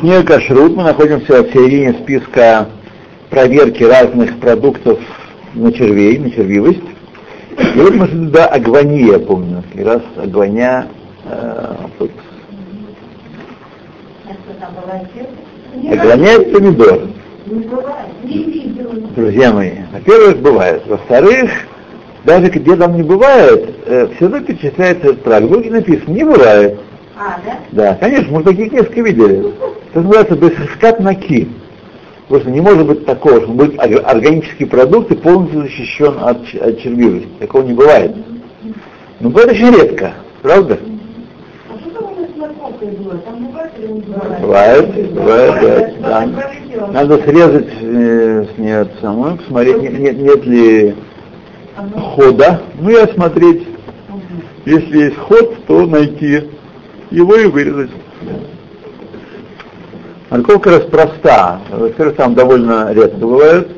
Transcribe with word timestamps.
Книга 0.00 0.22
Кашрут, 0.22 0.74
мы 0.74 0.82
находимся 0.82 1.42
в 1.42 1.52
середине 1.52 1.92
списка 1.92 2.68
проверки 3.28 3.82
разных 3.82 4.40
продуктов 4.40 4.98
на 5.52 5.70
червей, 5.74 6.16
на 6.18 6.30
червивость. 6.30 6.80
И 7.74 7.78
вот 7.78 7.94
мы 7.96 8.08
сюда 8.08 8.46
агвания, 8.46 9.18
помню, 9.18 9.62
и 9.74 9.82
раз 9.82 10.00
агваня, 10.16 10.86
э. 11.26 11.74
Агваня 15.90 16.28
это 16.28 16.50
помидор. 16.50 17.00
Друзья 19.16 19.52
мои, 19.52 19.72
во-первых, 19.92 20.38
бывает. 20.38 20.82
Во-вторых, 20.86 21.50
даже 22.24 22.48
где 22.48 22.74
там 22.74 22.96
не 22.96 23.02
бывает, 23.02 23.68
э, 23.84 24.08
все 24.16 24.28
равно 24.30 24.46
перечисляется 24.46 25.08
этот 25.08 25.22
правило. 25.24 25.58
В 25.58 25.70
написано, 25.70 26.10
не 26.14 26.24
бывает. 26.24 26.80
А, 27.22 27.38
да? 27.44 27.58
Да, 27.72 27.94
конечно, 27.96 28.32
мы 28.32 28.42
таких 28.42 28.72
несколько 28.72 29.02
видели. 29.02 29.52
Это 29.90 30.00
называется 30.00 30.36
бесхискат 30.36 31.00
наки. 31.00 31.50
Потому 32.22 32.40
что 32.40 32.50
не 32.50 32.60
может 32.62 32.86
быть 32.86 33.04
такого, 33.04 33.42
что 33.42 33.52
будет 33.52 33.78
органический 33.78 34.66
продукт 34.66 35.10
и 35.10 35.16
полностью 35.16 35.62
защищен 35.62 36.14
от, 36.18 36.38
от 36.54 36.80
червивости. 36.80 37.28
Такого 37.38 37.62
не 37.64 37.74
бывает. 37.74 38.16
Но 39.20 39.28
бывает 39.28 39.50
очень 39.50 39.70
редко, 39.70 40.14
правда? 40.40 40.78
Бывает, 44.40 45.12
бывает, 45.12 46.00
да. 46.00 46.26
Надо 46.90 47.18
срезать 47.18 47.68
э, 47.82 48.46
с 48.54 48.58
нее 48.58 48.88
самую, 49.02 49.36
посмотреть, 49.36 49.82
нет, 49.82 49.98
нет, 49.98 50.18
нет 50.18 50.46
ли 50.46 50.94
хода, 52.14 52.62
ну 52.78 52.88
и 52.88 52.94
осмотреть. 52.94 53.68
Если 54.64 55.04
есть 55.04 55.18
ход, 55.18 55.66
то 55.66 55.86
найти 55.86 56.48
его 57.10 57.36
и 57.36 57.46
вырезать. 57.46 57.90
Морковка 60.30 60.70
распроста. 60.70 61.60
Во-первых, 61.70 62.16
там 62.16 62.34
довольно 62.34 62.92
редко 62.92 63.16
бывают. 63.18 63.68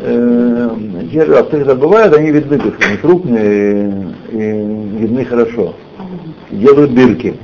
Э, 0.00 0.70
а 0.70 1.44
когда 1.50 1.74
бывают, 1.74 2.14
они 2.14 2.30
видны, 2.30 2.54
они 2.54 2.96
крупные 2.98 4.14
и, 4.30 4.36
и 4.36 4.98
видны 5.00 5.24
хорошо. 5.24 5.74
Делают 6.50 6.94
дырки. 6.94 7.36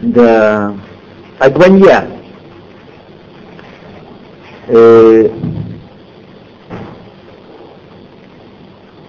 Да. 0.00 0.74
Агванья. 1.38 2.08
Э, 4.66 5.28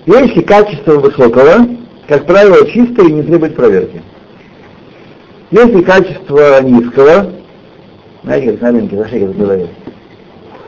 если 0.05 0.41
качество 0.41 0.99
высокого, 0.99 1.76
как 2.07 2.25
правило, 2.25 2.65
чистое 2.67 3.07
и 3.07 3.11
не 3.11 3.23
требует 3.23 3.55
проверки. 3.55 4.01
Если 5.51 5.81
качество 5.81 6.61
низкого, 6.61 7.31
знаете, 8.23 8.53
как 8.53 8.61
на 8.61 8.71
рынке, 8.71 8.97
как 8.97 9.13
это 9.13 9.33
говорят, 9.33 9.69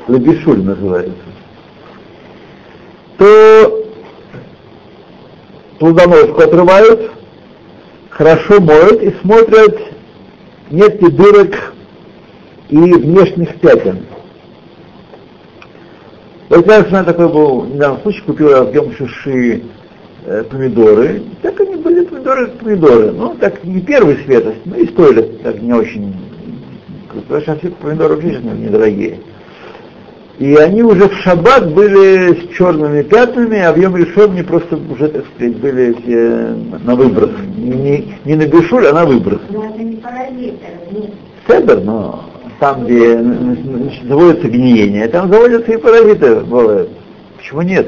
лабишуль 0.08 0.62
называется, 0.62 1.16
то 3.17 3.86
плодоножку 5.80 6.42
отрывают, 6.42 7.12
хорошо 8.10 8.60
моют 8.60 9.02
и 9.02 9.14
смотрят, 9.22 9.78
нет 10.72 11.02
ли 11.02 11.10
дырок 11.10 11.73
и 12.70 12.78
внешних 12.78 13.60
пятен. 13.60 14.06
Вот 16.50 16.66
я 16.66 16.82
знаю, 16.84 17.06
такой 17.06 17.30
был 17.30 17.66
недавно 17.66 18.02
случай, 18.02 18.22
купил 18.22 18.50
я 18.50 18.64
в 18.64 18.72
Гемшиши 18.72 19.64
э, 20.30 20.44
помидоры, 20.44 21.23
так 21.41 21.59
они 21.59 21.75
были 21.75 22.05
помидоры, 22.05 22.47
помидоры. 22.47 23.11
Ну, 23.11 23.35
так 23.39 23.63
не 23.63 23.81
первой 23.81 24.17
светость, 24.25 24.66
но 24.66 24.75
и 24.75 24.88
стоили 24.88 25.21
так 25.44 25.61
не 25.61 25.73
очень. 25.73 26.16
Потому 27.13 27.41
что 27.41 27.55
все 27.58 27.69
помидоры 27.69 28.16
вообще 28.16 28.39
недорогие. 28.39 29.19
И 30.38 30.55
они 30.55 30.83
уже 30.83 31.09
в 31.09 31.13
шаббат 31.17 31.73
были 31.73 32.33
с 32.33 32.55
черными 32.55 33.02
пятнами, 33.02 33.59
а 33.59 33.73
в 33.73 33.77
Йом 33.77 33.98
Решон 33.98 34.36
не 34.36 34.43
просто 34.43 34.77
уже, 34.77 35.09
так 35.09 35.26
сказать, 35.36 35.58
были 35.58 35.93
все 36.02 36.55
на 36.86 36.95
выброс. 36.95 37.31
Не, 37.58 38.15
не, 38.23 38.36
на 38.36 38.45
бешуль, 38.45 38.87
а 38.87 38.93
на 38.93 39.05
выброс. 39.05 39.42
Но 39.49 39.65
это 39.65 39.83
не 39.83 40.54
Седер, 41.45 41.81
но 41.81 42.23
там, 42.59 42.86
где 42.86 43.21
заводится 44.08 44.48
гниение, 44.48 45.09
там 45.09 45.30
заводятся 45.30 45.73
и 45.73 45.77
паразиты 45.77 46.36
бывают. 46.42 46.89
Почему 47.37 47.61
нет? 47.61 47.87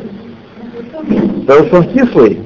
Потому 1.47 1.67
что 1.67 1.77
он 1.77 1.83
кислый. 1.85 2.39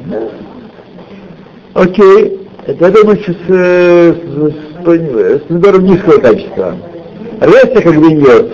Окей. 1.73 2.41
Это 2.65 2.91
сейчас 3.17 3.35
э, 3.47 4.13
с, 4.13 4.17
с, 4.17 4.53
с 4.53 5.43
помидором 5.47 5.85
низкого 5.85 6.17
качества. 6.19 6.75
Реса 7.41 7.81
как 7.81 7.93
виньет. 7.93 8.53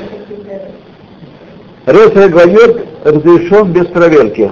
Реса 1.86 2.30
как 2.30 2.46
виньет 2.46 2.86
разрешен 3.04 3.72
без 3.72 3.86
проверки. 3.88 4.52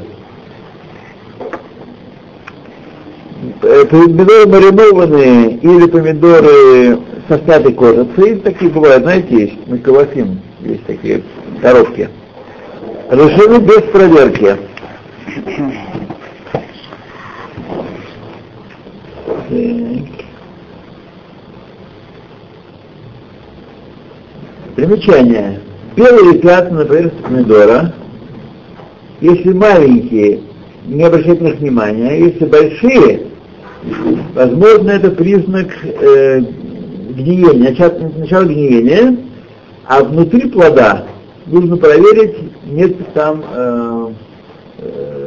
Э, 3.62 3.86
помидоры 3.86 4.48
маринованные 4.48 5.52
или 5.58 5.88
помидоры 5.88 7.00
со 7.28 7.38
снятой 7.40 7.74
кожицей, 7.74 8.38
такие 8.38 8.72
бывают, 8.72 9.04
знаете, 9.04 9.28
есть, 9.68 9.84
кавасим, 9.84 10.40
есть 10.62 10.86
такие 10.86 11.22
коробки. 11.62 12.10
Разрешены 13.10 13.60
без 13.60 13.82
проверки. 13.92 14.58
Примечание. 24.76 25.60
Белые 25.96 26.40
пятна 26.40 26.80
на 26.80 26.86
поверхности 26.86 27.22
помидора, 27.22 27.94
если 29.22 29.52
маленькие, 29.52 30.42
не 30.86 31.04
обращайте 31.04 31.44
на 31.44 31.48
них 31.48 31.60
внимания, 31.60 32.20
если 32.20 32.46
большие, 32.46 33.28
возможно, 34.34 34.92
это 34.92 35.12
признак 35.12 35.68
э, 35.84 36.40
гниения, 37.10 37.72
начало, 37.72 38.12
начало 38.18 38.46
гниения, 38.46 39.18
а 39.86 40.04
внутри 40.04 40.50
плода 40.50 41.06
нужно 41.48 41.76
проверить, 41.78 42.38
нет 42.66 42.96
там 43.14 43.44
э, 43.52 44.08
э, 44.78 45.19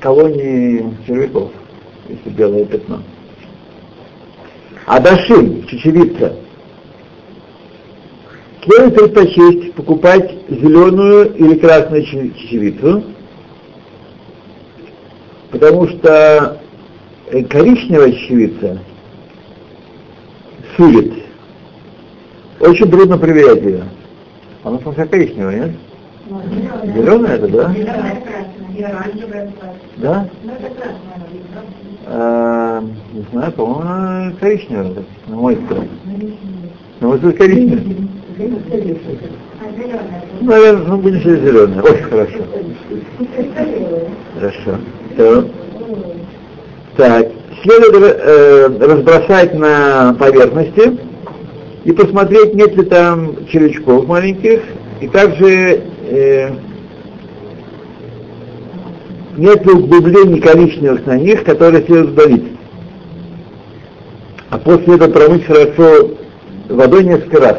колонии 0.00 0.96
червяков, 1.06 1.52
если 2.08 2.30
белое 2.30 2.64
пятно. 2.64 3.02
Адашим, 4.86 5.66
чечевица. 5.66 6.34
Следует 8.64 8.94
предпочесть 8.94 9.74
покупать 9.74 10.34
зеленую 10.48 11.34
или 11.34 11.58
красную 11.58 12.04
чечевицу, 12.04 13.04
потому 15.50 15.88
что 15.88 16.60
э, 17.30 17.42
коричневая 17.44 18.12
чечевица 18.12 18.78
сулит. 20.76 21.12
Очень 22.60 22.90
трудно 22.90 23.16
проверять 23.16 23.62
ее. 23.62 23.84
Она 24.62 24.78
совсем 24.80 25.08
коричневая, 25.08 25.56
нет? 25.56 25.70
Зеленая 26.94 27.36
это, 27.36 27.48
да? 27.48 27.74
Да? 29.96 30.28
А, 32.06 32.82
не 33.12 33.24
знаю, 33.30 33.52
по-моему, 33.52 34.36
коричневая, 34.40 34.94
на 35.26 35.36
мой 35.36 35.54
взгляд. 35.56 35.84
На 37.00 37.08
мой 37.08 37.16
взгляд, 37.16 37.36
коричневая. 37.36 38.08
Ну, 40.40 40.46
наверное, 40.46 40.86
ну, 40.86 40.96
будем 40.96 41.18
считать 41.18 41.40
зеленая. 41.40 41.82
Очень 41.82 42.04
хорошо. 42.04 42.38
Хорошо. 44.34 44.78
Так, 46.96 47.28
следует 47.62 48.16
э, 48.18 48.68
разбросать 48.80 49.54
на 49.54 50.14
поверхности 50.18 50.98
и 51.84 51.92
посмотреть, 51.92 52.54
нет 52.54 52.76
ли 52.76 52.84
там 52.84 53.46
червячков 53.46 54.06
маленьких, 54.06 54.62
и 55.00 55.08
также 55.08 55.82
э, 56.08 56.50
нет 59.36 59.66
углублений 59.66 60.40
коричневых 60.40 61.06
на 61.06 61.16
них, 61.16 61.44
которые 61.44 61.84
следует 61.84 62.10
удалить. 62.10 62.44
А 64.50 64.58
после 64.58 64.94
этого 64.96 65.10
промыть 65.10 65.44
хорошо 65.44 66.10
водой 66.68 67.04
несколько 67.04 67.40
раз. 67.40 67.56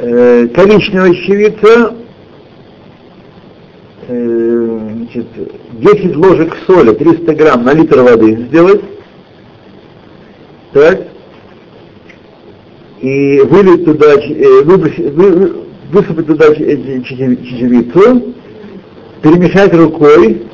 Э, 0.00 0.48
коричневая 0.54 1.12
щевица, 1.14 1.94
э, 4.06 4.78
значит, 4.94 5.26
10 5.72 6.16
ложек 6.16 6.56
соли, 6.66 6.94
300 6.94 7.34
грамм 7.34 7.64
на 7.64 7.74
литр 7.74 8.00
воды 8.00 8.46
сделать. 8.48 8.80
Так. 10.72 11.08
И 13.00 13.40
вылить 13.40 13.84
туда, 13.84 14.14
э, 14.14 14.62
выбросить, 14.62 15.12
вы, 15.12 15.52
высыпать 15.92 16.26
туда 16.26 16.54
чечевицу, 16.54 18.34
перемешать 19.22 19.74
рукой, 19.74 20.46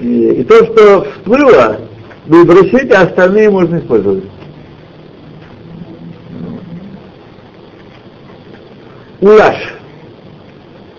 и, 0.00 0.28
и 0.28 0.44
то, 0.44 0.64
что 0.64 1.04
всплыло, 1.04 1.80
выбросить, 2.26 2.90
а 2.92 3.02
остальные 3.02 3.50
можно 3.50 3.78
использовать. 3.78 4.24
Улаш. 9.20 9.56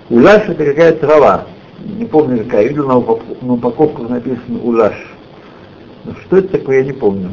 Улаш 0.09 0.43
это 0.47 0.65
какая-то 0.65 1.07
трава. 1.07 1.45
Не 1.79 2.05
помню 2.05 2.43
какая. 2.43 2.67
Видел 2.67 2.87
на, 2.87 2.97
упак... 2.97 3.19
на 3.41 3.53
упаковках 3.53 4.09
написано 4.09 4.59
улаш. 4.61 4.93
Но 6.03 6.13
что 6.25 6.37
это 6.37 6.49
такое, 6.49 6.79
я 6.79 6.85
не 6.85 6.91
помню. 6.91 7.31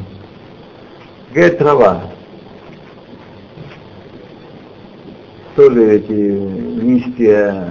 Какая 1.29 1.51
трава. 1.51 2.05
То 5.59 5.69
ли 5.71 5.91
эти 5.91 6.13
листья 6.13 7.69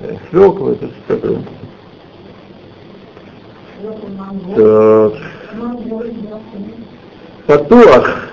э, 0.00 0.16
свеклы, 0.28 0.72
это 0.72 0.88
что 0.88 1.16
такое. 1.16 1.38
Так. 4.56 5.12
Патуах. 7.46 8.28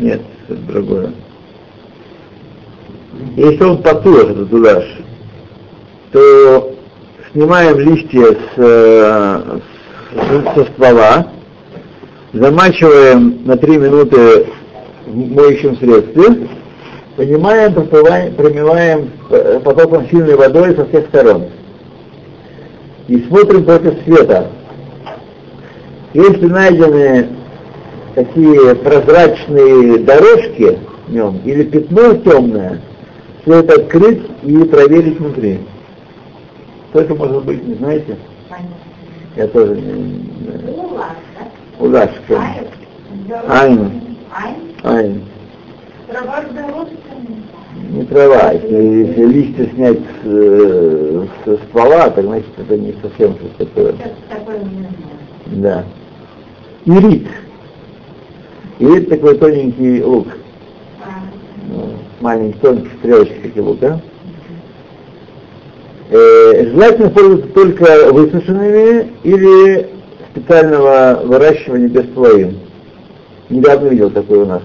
Нет, 0.00 0.20
это 0.48 0.60
другое. 0.60 1.12
Если 3.36 3.64
он 3.64 3.82
патуах, 3.82 4.32
этот 4.32 4.52
удаш, 4.52 4.84
то 6.12 6.74
снимаем 7.32 7.78
листья 7.78 8.32
с, 8.32 8.58
э, 8.58 9.60
с, 10.14 10.54
со 10.54 10.64
ствола, 10.72 11.28
замачиваем 12.34 13.46
на 13.46 13.56
3 13.56 13.78
минуты 13.78 14.46
в 15.06 15.34
моющем 15.34 15.76
средстве, 15.76 16.48
понимаем, 17.16 17.74
промываем 17.74 19.10
э, 19.30 19.60
потоком 19.62 20.08
сильной 20.08 20.36
водой 20.36 20.74
со 20.74 20.86
всех 20.86 21.06
сторон 21.08 21.44
и 23.08 23.18
смотрим 23.28 23.64
против 23.64 23.94
света. 24.04 24.50
Если 26.14 26.46
найдены 26.46 27.28
такие 28.14 28.74
прозрачные 28.76 29.98
дорожки 29.98 30.78
в 31.06 31.12
нем 31.12 31.40
или 31.44 31.64
пятно 31.64 32.14
темное, 32.14 32.80
все 33.42 33.60
это 33.60 33.82
открыть 33.82 34.22
и 34.42 34.56
проверить 34.64 35.18
внутри. 35.18 35.60
Что 36.90 37.00
это 37.00 37.14
может 37.14 37.44
быть, 37.44 37.66
не 37.66 37.74
знаете? 37.74 38.16
Я 39.36 39.48
тоже 39.48 39.74
не... 39.76 40.30
Улашка. 41.80 42.40
Айн. 43.48 44.03
Айн. 44.82 45.22
Трава 46.08 46.44
не 47.94 48.04
трава. 48.04 48.52
Если, 48.52 49.24
листья 49.26 49.66
снять 49.74 49.98
э, 50.24 51.26
со 51.44 51.56
ствола, 51.56 52.10
так 52.10 52.24
значит 52.24 52.48
это 52.56 52.76
не 52.76 52.94
совсем 53.02 53.34
что-то 53.36 53.66
такое. 53.66 53.94
Да. 55.46 55.84
Ирит. 56.84 57.28
Ирит 58.78 59.08
такой 59.08 59.38
тоненький 59.38 60.02
лук. 60.02 60.28
Ну, 61.68 61.90
маленький, 62.20 62.58
тонкий 62.58 62.90
стрелочки 62.98 63.38
такие 63.42 63.62
лук, 63.62 63.78
да? 63.80 64.00
Э, 66.10 66.70
желательно 66.70 67.10
пользоваться 67.10 67.48
только 67.48 68.12
высушенными 68.12 69.10
или 69.22 69.88
специального 70.32 71.22
выращивания 71.24 71.88
без 71.88 72.06
половин. 72.06 72.58
Недавно 73.50 73.88
видел 73.88 74.10
такое 74.10 74.40
у 74.40 74.46
нас 74.46 74.62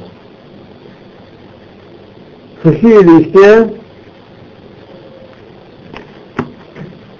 сухие 2.64 3.02
листья 3.02 3.70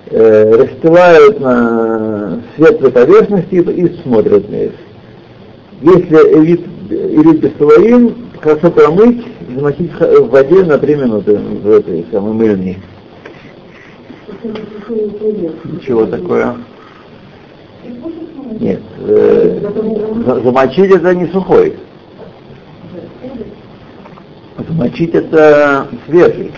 э, 0.08 0.56
расстилают 0.56 1.40
на 1.40 2.42
светлой 2.56 2.92
поверхности 2.92 3.56
и 3.56 4.02
смотрят 4.02 4.50
на 4.50 4.56
них. 4.56 4.72
Если 5.82 6.40
вид 6.40 6.62
ирит 6.90 7.40
беспиловин, 7.42 8.16
хорошо 8.42 8.72
промыть, 8.72 9.26
замочить 9.56 9.92
в 9.94 10.30
воде 10.30 10.64
на 10.66 10.78
3 10.78 10.96
минуты 10.96 11.36
в 11.38 11.72
этой 11.72 12.06
самой 12.12 12.34
мыльне. 12.34 12.78
Чего 15.86 16.06
такое? 16.06 16.56
Нет, 18.60 18.82
э, 19.00 20.42
замочить 20.44 20.92
это 20.92 21.16
не 21.16 21.28
сухой. 21.28 21.78
Мочить 24.70 25.16
это 25.16 25.88
свежий, 26.06 26.52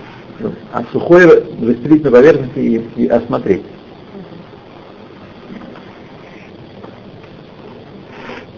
а 0.71 0.83
сухой 0.91 1.25
расстелить 1.27 2.03
на 2.03 2.11
поверхности 2.11 2.59
и, 2.59 3.03
и 3.03 3.07
осмотреть. 3.07 3.63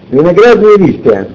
Виноградные 0.10 0.78
листья. 0.78 1.28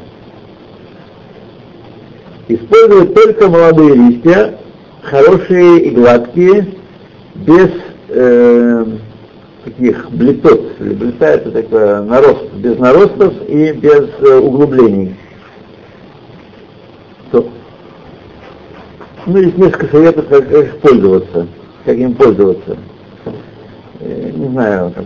Используют 2.48 3.14
только 3.14 3.48
молодые 3.48 3.94
листья, 3.94 4.58
хорошие 5.02 5.80
и 5.82 5.90
гладкие, 5.90 6.75
без 7.34 7.70
э, 8.08 8.86
таких 9.69 10.11
блетот, 10.11 10.81
или 10.81 10.94
блета 10.94 11.26
это 11.26 11.50
такое 11.50 12.03
нарост, 12.03 12.53
без 12.55 12.79
наростов 12.79 13.35
и 13.49 13.73
без 13.73 14.09
э, 14.20 14.38
углублений. 14.38 15.15
Ну, 19.26 19.37
есть 19.37 19.59
несколько 19.59 19.88
советов, 19.88 20.26
как 20.29 20.50
их 20.50 20.79
пользоваться, 20.79 21.47
как 21.85 21.97
им 21.97 22.15
пользоваться. 22.15 22.79
Э, 24.00 24.31
не 24.35 24.49
знаю, 24.49 24.93
как... 24.94 25.05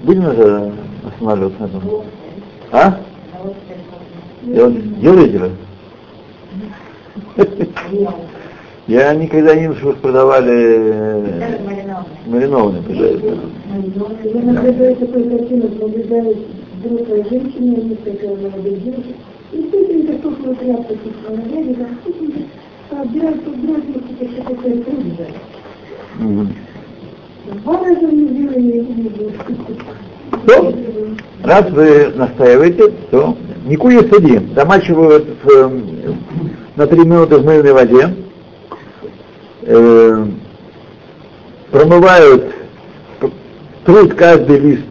Будем 0.00 0.28
уже 0.28 0.72
останавливаться 1.06 1.62
на 1.62 1.66
этом? 1.66 1.82
А? 2.72 3.00
Делаете 4.42 5.38
ли? 5.38 5.50
Я 8.90 9.14
никогда 9.14 9.54
не 9.54 9.68
слышал, 9.68 9.92
что 9.92 10.00
продавали 10.02 11.22
маринованные. 12.26 12.82
Я 14.24 14.42
наблюдаю 14.42 14.96
такую 14.96 15.30
картину, 15.30 15.70
наблюдаю 15.80 16.36
взрослая 16.82 17.24
женщина, 17.30 17.76
несколько 17.82 18.26
молодых 18.26 18.82
девушек, 18.82 19.16
и 19.52 19.58
быстренько 19.58 20.14
тухлую 20.14 20.56
тряпку 20.56 20.94
на 21.28 21.36
берег, 21.36 21.78
отбирать, 22.90 23.44
подбирать, 23.44 23.84
если 24.18 24.40
какой-то 24.40 24.90
трудно. 24.90 26.52
Два 27.62 27.78
раза 27.78 28.06
в 28.08 28.12
неделю 28.12 29.30
то, 30.46 30.74
раз 31.44 31.70
вы 31.70 32.12
настаиваете, 32.16 32.88
то 33.12 33.36
Никуя 33.66 34.02
суди 34.02 34.40
замачивают 34.56 35.28
в, 35.44 35.48
эм, 35.48 35.84
на 36.74 36.88
три 36.88 37.04
минуты 37.04 37.38
в 37.38 37.44
мыльной 37.44 37.72
воде, 37.72 38.08
э, 39.62 40.26
промывают, 41.70 42.54
труд 43.84 44.14
каждый 44.14 44.58
лист 44.58 44.86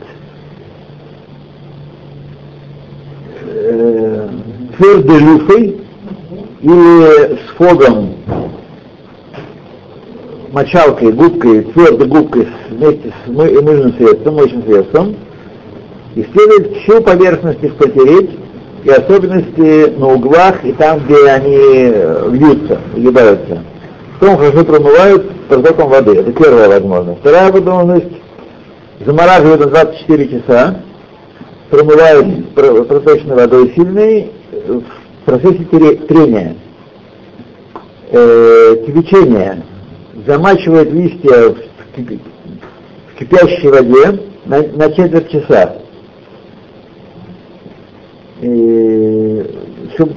э, 3.43 4.29
твердой 4.77 5.19
люфой, 5.19 5.81
или 6.61 7.37
с 7.37 7.55
фогом, 7.57 8.15
мочалкой, 10.51 11.13
губкой, 11.13 11.63
твердой 11.63 12.07
губкой 12.07 12.47
вместе 12.69 13.09
с 13.09 13.29
мы, 13.29 13.49
мыльным 13.61 13.93
средством, 13.93 14.35
моющим 14.35 14.63
средством, 14.63 15.15
и 16.15 16.25
следует 16.33 16.77
всю 16.77 17.01
поверхность 17.01 17.63
их 17.63 17.75
протереть, 17.75 18.31
и 18.83 18.89
особенности 18.89 19.93
на 19.97 20.07
углах 20.07 20.63
и 20.63 20.71
там, 20.73 20.99
где 21.05 21.27
они 21.27 21.57
вьются, 22.37 22.79
выгибаются. 22.93 23.63
Потом 24.19 24.37
хорошо 24.37 24.65
промывают 24.65 25.47
протоком 25.47 25.89
воды. 25.89 26.17
Это 26.17 26.31
первая 26.33 26.67
возможность. 26.67 27.19
Вторая 27.21 27.51
возможность 27.51 28.11
замораживают 29.05 29.61
на 29.61 29.67
24 29.67 30.27
часа, 30.27 30.81
промывают 31.69 32.53
проточной 32.53 33.35
водой 33.35 33.71
сильной, 33.75 34.31
процессе 35.25 35.63
трения, 35.63 36.55
э, 38.11 38.75
кипячения, 38.85 39.63
замачивает 40.27 40.91
листья 40.91 41.55
в 41.95 43.17
кипящей 43.17 43.69
воде 43.69 44.19
на, 44.45 44.61
на 44.63 44.91
четверть 44.91 45.31
часа. 45.31 45.77
И, 48.41 49.45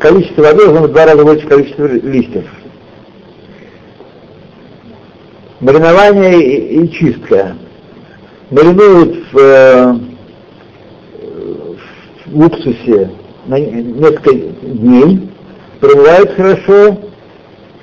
количество 0.00 0.42
воды 0.42 0.64
должно 0.64 0.80
быть 0.82 0.90
в 0.90 0.92
два 0.92 1.06
раза 1.06 1.24
больше 1.24 1.46
количества 1.46 1.86
листьев. 1.86 2.44
Маринование 5.62 6.42
и, 6.42 6.84
и 6.84 6.90
чистка. 6.90 7.56
Маринуют 8.50 9.26
в, 9.30 9.38
э, 9.38 9.94
в 12.26 12.46
уксусе 12.46 13.10
на 13.46 13.60
несколько 13.60 14.34
дней, 14.34 15.28
промывают 15.78 16.32
хорошо 16.32 16.98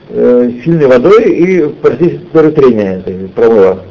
э, 0.10 0.52
сильной 0.66 0.88
водой 0.88 1.32
и 1.32 1.68
процессе 1.70 2.20
трения 2.34 3.02
промыва. 3.34 3.86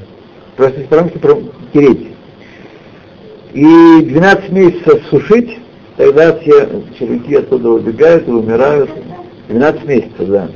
В 0.52 0.57
процессе 0.59 0.87
промывки 0.88 1.49
тереть. 1.73 2.09
И 3.54 3.64
12 3.64 4.50
месяцев 4.50 5.02
сушить, 5.09 5.61
тогда 5.97 6.38
все 6.40 6.85
червяки 6.99 7.37
оттуда 7.37 7.71
убегают 7.71 8.28
и 8.28 8.33
умирают. 8.33 8.90
12 9.49 9.85
месяцев, 9.87 10.28
да. 10.28 10.49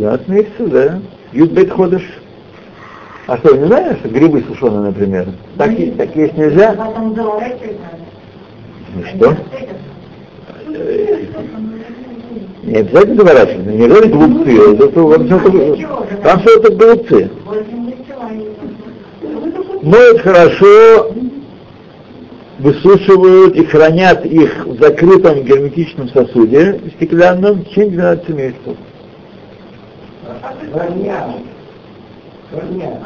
12 0.00 0.28
месяцев, 0.28 0.70
да. 0.70 0.98
Ютбет 1.32 1.70
ходишь. 1.70 2.08
А 3.26 3.36
что, 3.36 3.54
не 3.54 3.66
знаешь, 3.66 3.98
грибы 4.02 4.42
сушеные, 4.48 4.80
например? 4.80 5.28
Так, 5.58 5.70
так 5.98 6.16
есть 6.16 6.36
нельзя? 6.38 6.74
Ну 8.94 9.04
что? 9.04 9.36
Не 12.62 12.76
обязательно 12.76 13.16
заворачивать, 13.16 13.66
не 13.66 13.88
говорит 13.88 14.12
глупцы, 14.12 15.86
там 16.22 16.40
все 16.40 16.56
это 16.58 16.72
глупцы. 16.72 17.30
Моют 19.82 20.20
хорошо, 20.20 21.12
высушивают 22.58 23.54
и 23.56 23.64
хранят 23.64 24.24
их 24.24 24.66
в 24.66 24.80
закрытом 24.80 25.42
герметичном 25.42 26.08
сосуде, 26.08 26.80
стеклянном, 26.96 27.60
в 27.60 27.64
течение 27.66 27.90
12 27.90 28.28
месяцев. 28.30 28.76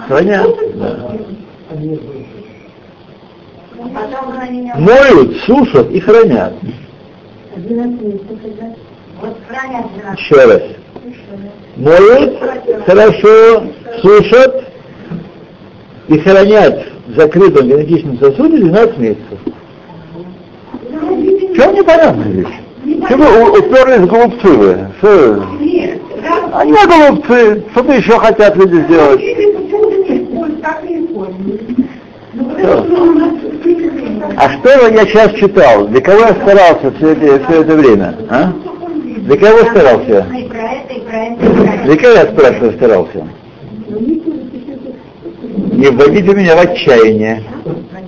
Хранят. 0.07 0.47
Да. 0.75 1.15
Моют, 4.79 5.37
сушат 5.45 5.91
и 5.91 6.01
хранят. 6.01 6.55
Еще 10.17 10.35
раз. 10.35 10.63
Моют, 11.77 12.39
хорошо, 12.87 13.65
сушат 14.01 14.65
и 16.09 16.19
хранят 16.19 16.87
в 17.07 17.15
закрытом 17.17 17.69
генетичном 17.69 18.19
сосуде 18.19 18.59
12 18.59 18.99
месяцев. 18.99 19.39
Чего 20.91 21.73
непонятно 21.73 22.25
здесь? 22.25 22.64
Чего 22.85 23.25
вы 23.25 23.59
уперлись 23.61 24.01
в 24.01 24.07
голубцы 24.07 24.49
вы? 24.49 24.89
Что? 24.99 25.47
Они 26.53 26.73
не 26.73 26.87
голубцы. 26.87 27.65
Что-то 27.73 27.93
еще 27.93 28.19
хотят 28.19 28.57
люди 28.57 28.77
сделать. 28.83 29.21
Что? 32.59 32.87
А 34.37 34.49
что 34.51 34.89
я 34.89 35.07
сейчас 35.07 35.33
читал? 35.35 35.87
Для 35.89 36.01
кого 36.01 36.21
я 36.21 36.35
старался 36.35 36.91
все 36.97 37.11
это, 37.11 37.45
все 37.45 37.61
это 37.63 37.75
время? 37.75 38.15
А? 38.29 38.53
Для 39.19 39.37
кого 39.37 39.59
я 39.59 39.65
старался? 39.71 40.27
Для 41.85 41.97
кого 41.97 42.13
я 42.13 42.27
спрашиваю 42.27 42.73
старался? 42.73 43.27
Не 45.75 45.91
вводите 45.91 46.35
меня 46.35 46.55
в 46.55 46.61
отчаяние. 46.61 47.43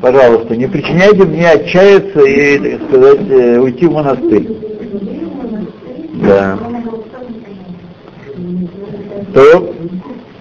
Пожалуйста, 0.01 0.55
не 0.57 0.69
причиняйте 0.69 1.25
мне 1.25 1.51
отчаяться 1.51 2.21
и, 2.21 2.59
так 2.59 2.89
сказать, 2.89 3.21
э, 3.29 3.59
уйти 3.59 3.87
в 3.87 3.93
монастырь. 3.93 4.49
Да. 6.15 6.59
То 9.35 9.75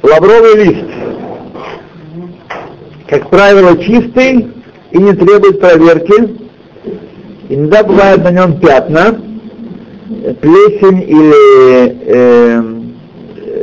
лавровый 0.03 0.65
лист, 0.65 0.85
как 3.07 3.29
правило, 3.29 3.75
чистый 3.77 4.47
и 4.91 4.97
не 4.97 5.13
требует 5.13 5.59
проверки. 5.59 6.37
Иногда 7.49 7.83
бывают 7.83 8.23
на 8.23 8.31
нем 8.31 8.59
пятна, 8.59 9.19
плесень 10.41 11.01
или 11.01 11.97
э, 12.05 12.61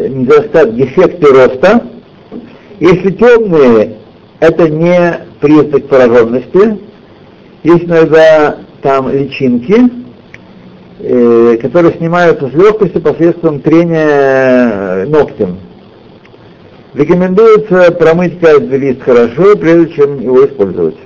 недостаток, 0.09 0.75
дефекты 0.75 1.27
роста. 1.33 1.83
Если 2.83 3.13
темные, 3.13 3.99
это 4.41 4.69
не 4.69 5.21
признак 5.39 5.87
пораженности. 5.87 6.79
Есть 7.63 7.85
иногда 7.85 8.57
там 8.83 9.09
личинки, 9.09 9.89
э, 10.99 11.59
которые 11.63 11.95
снимаются 11.95 12.49
с 12.49 12.53
легкостью 12.53 13.01
посредством 13.01 13.61
трения 13.61 15.07
ногтем. 15.07 15.59
Рекомендуется 16.95 17.93
промыть 17.93 18.41
каждый 18.41 18.79
лист 18.81 19.03
хорошо, 19.03 19.57
прежде 19.57 19.95
чем 19.95 20.19
его 20.19 20.45
использовать. 20.45 20.97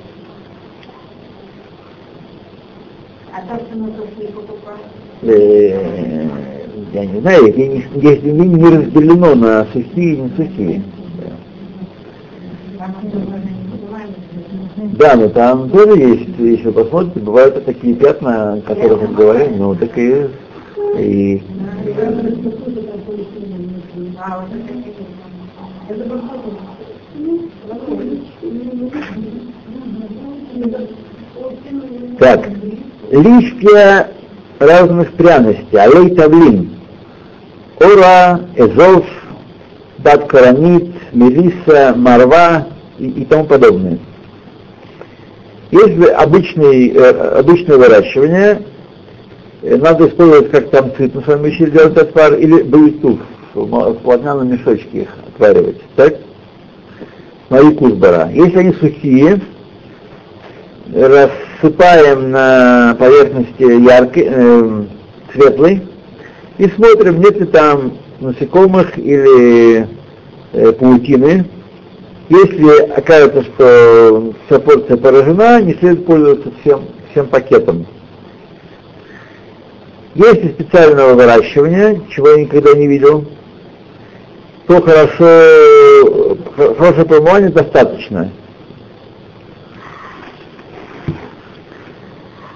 Э, 5.20 6.26
я 6.94 7.04
не 7.04 7.20
знаю, 7.20 7.54
если 7.96 8.30
не 8.30 8.64
разделено 8.64 9.34
на 9.34 9.66
сухие 9.74 10.14
и 10.14 10.16
не 10.16 10.30
сухие. 10.30 10.82
Да, 14.98 15.14
но 15.14 15.28
там 15.28 15.68
тоже 15.70 15.98
есть, 15.98 16.38
если 16.38 16.68
вы 16.68 16.84
посмотрите, 16.84 17.20
бывают 17.20 17.64
такие 17.64 17.94
пятна, 17.94 18.54
о 18.54 18.60
которых 18.60 19.08
мы 19.08 19.14
говорим, 19.14 19.58
ну 19.58 19.74
так 19.74 19.96
и, 19.98 20.26
и 20.98 21.42
так, 32.18 32.48
листья 33.10 34.08
разных 34.58 35.12
пряностей, 35.12 35.78
алей 35.78 36.14
тавлин, 36.14 36.76
ора, 37.80 38.40
эзов, 38.56 39.04
дат 39.98 40.26
карамит, 40.26 40.94
мелиса, 41.12 41.94
марва 41.96 42.66
и, 42.98 43.08
и 43.08 43.24
тому 43.24 43.44
подобное. 43.44 43.98
Если 45.70 46.06
обычный, 46.06 46.88
э, 46.90 47.10
обычное 47.38 47.76
выращивание, 47.76 48.62
э, 49.62 49.76
надо 49.76 50.08
использовать 50.08 50.50
как 50.50 50.70
там 50.70 50.94
цвет, 50.94 51.14
мы 51.14 51.22
с 51.22 51.26
вами 51.26 51.48
учили 51.48 51.70
делать 51.70 51.96
отвар, 51.96 52.34
или 52.34 52.62
баютуф, 52.62 53.18
в 53.54 53.94
плотняном 53.94 54.52
мешочке 54.52 55.02
их 55.02 55.08
отваривать, 55.34 55.80
так? 55.96 56.14
Смотри 57.48 57.74
кузбара. 57.76 58.30
Если 58.32 58.58
они 58.58 58.72
сухие, 58.74 59.40
рассыпаем 60.92 62.30
на 62.30 62.96
поверхности 62.98 63.62
яркой, 63.62 64.28
э, 64.28 64.84
светлой 65.32 65.82
и 66.58 66.68
смотрим, 66.68 67.20
нет 67.20 67.38
ли 67.40 67.46
там 67.46 67.98
насекомых 68.20 68.98
или 68.98 69.86
э, 70.52 70.72
паутины. 70.72 71.46
Если 72.28 72.90
окажется, 72.90 73.44
что 73.44 74.34
вся 74.46 74.58
порция 74.58 74.96
поражена, 74.96 75.60
не 75.60 75.74
следует 75.74 76.06
пользоваться 76.06 76.50
всем, 76.60 76.84
всем 77.10 77.28
пакетом. 77.28 77.86
Если 80.14 80.48
специального 80.48 81.14
выращивания, 81.14 82.00
чего 82.10 82.30
я 82.30 82.40
никогда 82.42 82.72
не 82.74 82.88
видел, 82.88 83.26
то 84.66 84.82
хорошо, 84.82 86.36
хорошее 86.56 87.06
промывание 87.06 87.50
достаточно. 87.50 88.32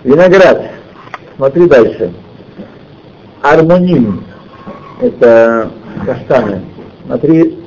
Виноград. 0.03 0.71
Смотри 1.37 1.67
дальше. 1.67 2.13
Армоним. 3.43 4.25
Это 5.01 5.71
каштаны. 6.05 6.63
Смотри. 7.07 7.59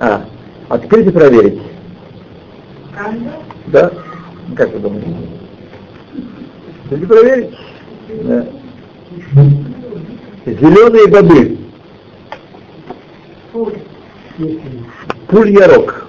А, 0.00 0.24
открыть 0.68 1.06
и 1.06 1.10
проверить. 1.10 1.60
Да? 3.66 3.92
Как 4.56 4.72
вы 4.72 4.78
думаете? 4.80 5.08
Хотите 6.88 7.06
проверить? 7.06 7.50
Да. 8.22 8.46
Зеленые 10.46 11.06
бобы. 11.08 11.58
Пуль 15.28 15.50
ярок. 15.50 16.06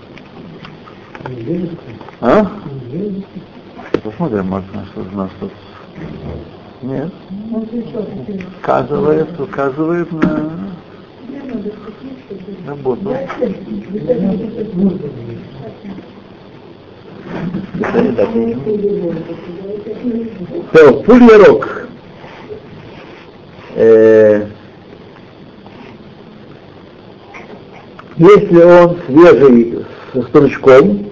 А? 2.22 2.52
Посмотрим, 4.04 4.48
может, 4.48 4.74
на 4.74 4.86
что 4.86 5.02
у 5.02 5.18
нас 5.18 5.30
тут. 5.40 5.52
Нет. 6.82 7.12
Указывает, 8.62 9.40
указывает 9.40 10.12
на 10.12 10.70
работу. 12.70 13.16
То, 20.74 20.94
пуль 21.04 21.24
ярок. 21.24 21.88
Э, 23.76 24.46
если 28.18 28.62
он 28.62 28.98
свежий 29.06 29.86
со 30.14 30.22
стручком, 30.24 31.12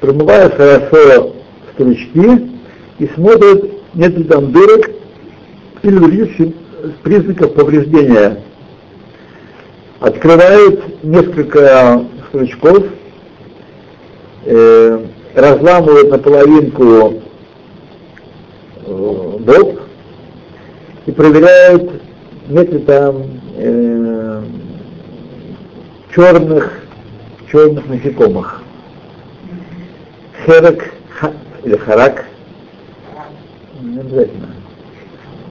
промывает 0.00 0.54
хорошо 0.54 1.34
стручки 1.72 2.50
и 2.98 3.06
смотрит, 3.14 3.72
нет 3.94 4.16
ли 4.16 4.24
там 4.24 4.52
дырок 4.52 4.90
или 5.82 5.98
других 5.98 6.54
признаков 7.02 7.54
повреждения. 7.54 8.42
Открывает 10.02 11.04
несколько 11.04 12.04
стручков, 12.26 12.86
э, 14.46 15.06
разламывают 15.32 16.10
на 16.10 16.18
половинку 16.18 17.22
э, 18.84 19.36
боб 19.38 19.80
и 21.06 21.12
проверяют, 21.12 22.02
нет 22.48 22.72
ли 22.72 22.78
там 22.80 23.22
э, 23.56 24.42
черных, 26.12 26.80
черных 27.52 27.86
насекомых. 27.86 28.60
Херек 30.44 30.94
ха, 31.10 31.30
или 31.62 31.76
харак, 31.76 32.24
не 33.80 34.00
обязательно. 34.00 34.48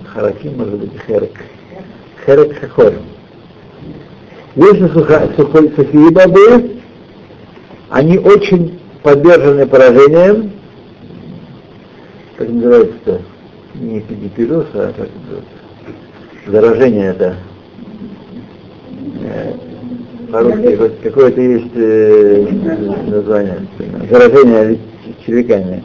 Хараким 0.08 0.58
может 0.58 0.78
быть 0.78 0.92
херек. 1.08 1.38
Херек 2.26 2.60
хахор. 2.60 2.96
Если 4.56 4.88
сухие 4.88 6.12
бобы, 6.12 6.72
они 7.90 8.18
очень 8.18 8.80
подвержены 9.02 9.66
поражениям, 9.66 10.52
как 12.36 12.50
называется, 12.50 13.22
не 13.76 14.02
педипироз, 14.02 14.66
а 14.74 14.94
как 14.98 15.08
называется, 15.22 15.62
заражение 16.48 17.10
это. 17.12 17.36
Э, 19.24 19.54
по-русски 20.32 21.00
какое-то 21.04 21.42
есть 21.42 21.72
э, 21.76 22.48
название, 23.08 23.68
заражение 24.10 24.80
червяками. 25.26 25.84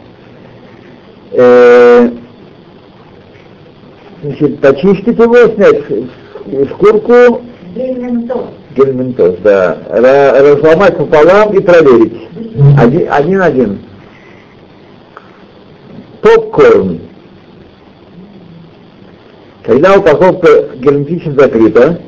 Э, 1.32 2.10
значит, 4.22 4.60
почистить 4.60 5.18
его, 5.18 5.36
снять 5.54 5.84
шкурку, 6.70 7.42
гельминтоз, 8.74 9.36
да, 9.42 9.78
разломать 9.90 10.96
пополам 10.96 11.52
и 11.54 11.60
проверить. 11.60 12.28
Один, 12.78 13.06
один 13.10 13.42
один. 13.42 13.78
Попкорн. 16.22 17.00
Когда 19.62 19.98
упаковка 19.98 20.68
герметично 20.76 21.32
закрыта, 21.32 22.00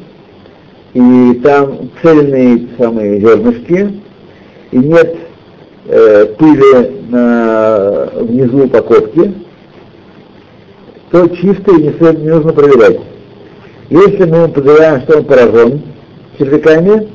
и 0.95 1.41
там 1.43 1.91
цельные 2.03 2.69
самые 2.79 3.21
зернышки, 3.21 4.01
и 4.71 4.79
нет 4.79 5.17
э, 5.87 6.27
пыли 6.39 7.03
на, 7.09 8.09
внизу 8.15 8.65
упаковки, 8.65 9.35
то 11.11 11.27
чистый 11.29 11.83
не, 11.83 12.23
не 12.23 12.31
нужно 12.31 12.53
проверять. 12.53 13.01
Если 13.91 14.25
мы 14.25 14.49
подозреваем, 14.49 15.01
что 15.03 15.19
он 15.19 15.25
поражен 15.25 15.83
червяками, 16.39 17.09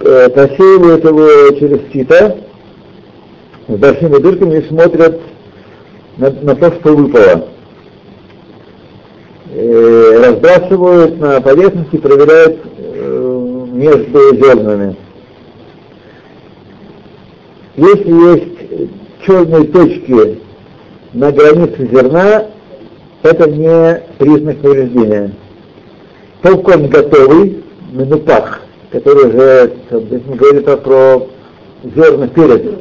э, 0.00 0.28
просеивают 0.28 1.04
его 1.04 1.58
через 1.58 1.80
сито 1.90 2.36
с 3.66 3.72
большими 3.72 4.18
дырками 4.18 4.58
и 4.58 4.68
смотрят 4.68 5.20
на, 6.18 6.30
на 6.30 6.54
то, 6.54 6.70
что 6.70 6.94
выпало. 6.94 7.48
Э, 9.52 10.22
разбрасывают 10.26 11.18
на 11.18 11.40
поверхности, 11.40 11.96
проверяют 11.96 12.60
э, 12.76 13.66
между 13.72 14.36
зернами. 14.36 14.96
Если 17.76 18.32
есть 18.32 18.90
черные 19.24 19.64
точки 19.64 20.40
на 21.14 21.32
границе 21.32 21.88
зерна, 21.90 22.48
это 23.22 23.50
не 23.50 24.02
признак 24.18 24.58
повреждения. 24.58 25.32
Попкорн 26.44 26.88
готовый, 26.88 27.64
минупах, 27.90 28.60
который 28.90 29.28
уже, 29.28 29.72
мы 29.90 30.36
говорим 30.36 30.78
про 30.82 31.26
зерна 31.82 32.26
перед. 32.28 32.80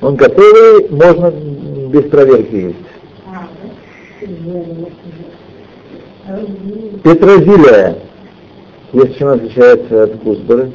Он 0.00 0.14
готовый, 0.14 0.88
можно 0.88 1.32
без 1.90 2.04
проверки 2.04 2.54
есть. 2.54 2.76
Петрозилия. 7.02 7.96
Есть 8.92 9.18
чем 9.18 9.28
отличается 9.30 10.04
от 10.04 10.20
кузбары? 10.20 10.70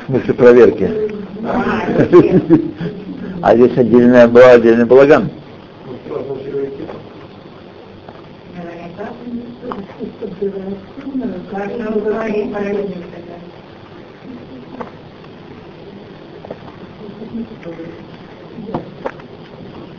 В 0.00 0.06
смысле 0.06 0.34
проверки. 0.34 0.90
А 3.44 3.56
здесь 3.56 3.76
отдельная 3.76 4.28
была 4.28 4.52
отдельный 4.52 4.84
балаган. 4.84 5.28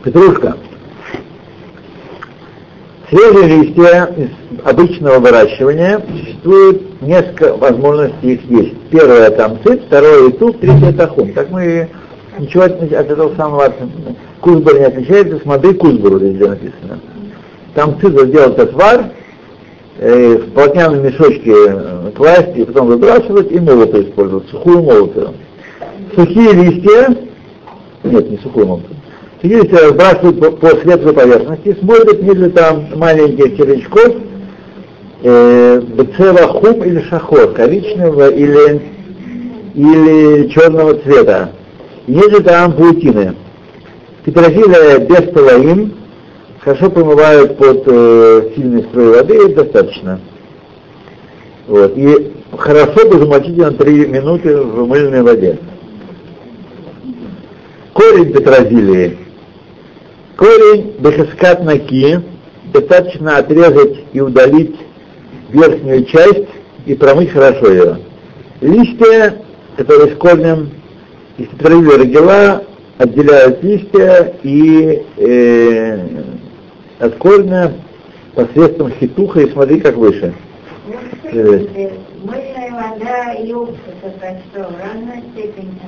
Петрушка. 0.02 0.56
Свежие 3.08 3.62
листья 3.62 4.06
из 4.16 4.30
обычного 4.64 5.20
выращивания 5.20 6.00
существует 6.10 7.00
несколько 7.00 7.54
возможностей 7.54 8.34
их 8.34 8.44
есть. 8.50 8.74
Первое 8.90 9.30
там 9.30 9.58
цит, 9.64 9.84
второе 9.84 10.30
тут, 10.30 10.60
третье 10.60 10.92
тахун. 10.92 11.32
Так 11.32 11.50
мы 11.50 11.88
ничего 12.38 12.64
от, 12.64 12.82
от 12.82 12.92
этого 12.92 13.36
самого 13.36 13.72
кузбара 14.40 14.78
не 14.78 14.84
отличается, 14.86 15.38
смотри 15.44 15.74
кузбару 15.74 16.18
везде 16.18 16.48
написано. 16.48 16.98
Там 17.74 18.00
цит 18.00 18.18
сделать 18.20 18.58
отвар, 18.58 19.12
э, 20.04 20.36
в 20.36 20.52
полотняном 20.52 21.02
мешочке 21.02 21.52
э, 21.52 22.10
класть 22.14 22.56
и 22.56 22.64
потом 22.64 22.88
выбрасывать 22.88 23.50
и 23.50 23.58
молотую 23.58 24.04
использовать, 24.04 24.48
сухую 24.50 24.82
молотую. 24.82 25.34
Сухие 26.14 26.52
листья, 26.52 27.16
нет, 28.04 28.30
не 28.30 28.38
сухую 28.38 28.66
молотую, 28.66 28.96
сухие 29.40 29.62
листья 29.62 29.86
разбрасывают 29.86 30.40
по, 30.40 30.50
по 30.50 30.68
светлой 30.80 31.14
поверхности, 31.14 31.76
смотрят, 31.80 32.22
нет 32.22 32.36
ли 32.36 32.50
там 32.50 32.86
маленьких 32.96 33.56
червячков, 33.56 34.14
э, 35.22 35.80
хум 36.48 36.84
или 36.84 37.00
шахор, 37.08 37.52
коричневого 37.52 38.28
или, 38.28 38.82
или 39.74 40.48
черного 40.48 40.94
цвета. 40.98 41.50
Нет 42.06 42.30
ли 42.30 42.40
там 42.40 42.74
паутины. 42.74 43.34
Петрозилия 44.24 44.98
без 44.98 45.32
половин, 45.32 45.94
хорошо 46.64 46.90
промывают 46.90 47.58
под 47.58 47.82
э, 47.86 48.50
сильной 48.56 48.84
струей 48.84 49.14
воды, 49.16 49.36
и 49.36 49.54
достаточно. 49.54 50.20
Вот. 51.66 51.92
И 51.96 52.32
хорошо 52.56 53.08
бы 53.08 53.18
замочить 53.18 53.56
на 53.56 53.72
3 53.72 54.06
минуты 54.06 54.56
в 54.56 54.86
мыльной 54.86 55.22
воде. 55.22 55.58
Корень 57.92 58.32
петрозилии. 58.32 59.18
Корень 60.36 60.94
бехескат 60.98 61.62
наки, 61.62 62.18
достаточно 62.72 63.36
отрезать 63.36 64.04
и 64.12 64.20
удалить 64.20 64.74
верхнюю 65.50 66.04
часть 66.06 66.48
и 66.86 66.94
промыть 66.94 67.30
хорошо 67.30 67.70
ее. 67.70 67.98
Листья, 68.60 69.36
которые 69.76 70.14
с 70.14 70.18
корнем 70.18 70.70
из 71.36 71.46
петрозилии 71.48 72.64
отделяют 72.98 73.62
листья 73.62 74.34
и 74.42 75.02
э, 75.18 76.24
от 76.98 77.16
корня 77.16 77.72
посредством 78.34 78.90
хитуха 78.92 79.40
и 79.40 79.50
смотри, 79.50 79.80
как 79.80 79.96
выше. 79.96 80.34
Мыльная 81.32 82.70
вода 82.70 83.32
и 83.34 83.52
уксус, 83.52 83.76
что, 84.50 84.60
разная 84.60 85.22
степень 85.32 85.78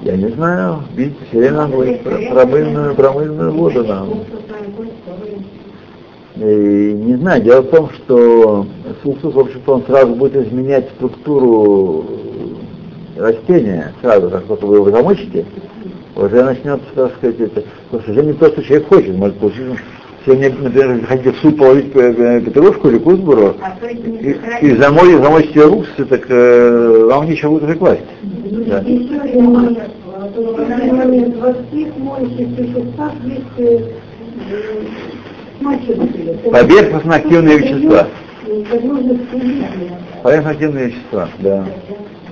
Я 0.00 0.16
не 0.16 0.28
знаю, 0.28 0.84
видите, 0.94 1.18
все 1.28 1.38
время 1.38 1.56
надо 1.56 1.72
говорить 1.72 2.00
про 2.02 2.18
промыльную, 2.30 2.94
промыльную 2.94 3.52
воду 3.52 3.84
нам. 3.84 4.08
И, 6.36 6.92
не 6.94 7.16
знаю, 7.16 7.42
дело 7.42 7.60
в 7.60 7.68
том, 7.68 7.90
что 7.90 8.66
уксус, 9.04 9.34
в 9.34 9.38
общем-то, 9.38 9.74
он 9.74 9.82
сразу 9.84 10.14
будет 10.14 10.36
изменять 10.46 10.88
структуру 10.96 12.06
растения, 13.16 13.92
сразу, 14.00 14.30
как 14.30 14.44
только 14.44 14.66
вы 14.66 14.76
его 14.76 14.90
замочите, 14.90 15.44
уже 16.16 16.42
начнется, 16.42 16.86
так 16.94 17.14
сказать, 17.16 17.40
это, 17.40 17.64
потому 17.90 18.02
что 18.02 18.12
уже 18.12 18.22
не 18.24 18.32
то, 18.32 18.48
что 18.48 18.62
человек 18.62 18.88
хочет, 18.88 19.16
может 19.16 19.36
получить 19.38 19.66
если 20.24 20.38
мне, 20.38 20.50
например, 20.50 21.06
хотите 21.06 21.32
в 21.32 21.36
суп 21.38 21.58
половить 21.58 21.92
петрушку 21.92 22.88
или 22.88 22.98
кузбуру, 22.98 23.56
а, 23.60 23.76
и, 23.88 24.36
и 24.62 24.76
замой, 24.76 25.14
замочите 25.14 25.60
ее 25.60 25.68
уксусы, 25.68 26.04
так 26.04 26.26
э, 26.28 27.06
вам 27.08 27.26
нечего 27.26 27.50
будет 27.50 27.64
уже 27.64 27.74
класть. 27.74 28.02
Да. 28.22 28.84
Поверхностно 36.50 37.14
активные 37.16 37.58
вещества. 37.58 38.06
Поверхностно 40.22 40.50
активные 40.50 40.86
вещества, 40.86 41.28
да. 41.40 41.66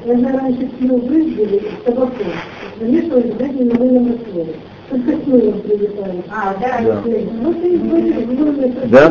Когда 0.07 0.33
раньше 0.33 0.67
пил 0.79 0.97
брызгали 0.99 1.63
табаком, 1.85 2.27
замешивали 2.79 3.31
обязательно 3.33 3.75
на 3.75 3.81
мыльном 3.81 4.13
растворе. 4.13 4.55
А, 6.31 6.55
да, 6.61 6.81
Да. 6.81 7.03
ну 7.05 7.55
ты 7.55 7.79
говоришь, 7.79 8.91
Да? 8.91 9.07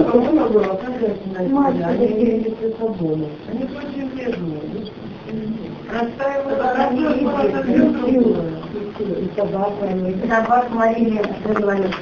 Они 3.49 3.63
очень 3.63 4.09
бедные. 4.09 4.61
Собак 10.27 10.69
Мария 10.71 11.23
говорит, 11.45 11.95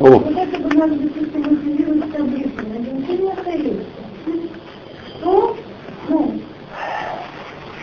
О. 0.00 0.06
Вот 0.08 0.36
это 0.36 0.58
бы 0.58 0.74
надо 0.76 0.94
допустим, 0.94 1.40
мотивировать 1.42 2.12
таблицу. 2.12 2.50
На 2.68 2.78
не 3.12 3.30
остается. 3.30 3.97
Что? 5.28 5.56
Ну, 6.08 6.32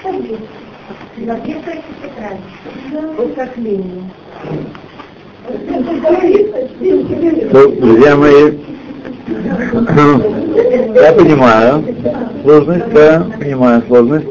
таблица. 0.01 0.41
Таблица 1.27 1.71
и 1.71 1.81
тетрадь. 2.01 2.39
Вот 3.17 3.35
как 3.35 3.57
Ленин. 3.57 4.09
Ну, 7.51 7.71
друзья 7.73 8.15
мои, 8.15 8.57
я 10.95 11.13
понимаю 11.13 11.83
сложность, 12.41 12.89
да, 12.93 13.27
понимаю 13.37 13.83
сложность. 13.87 14.27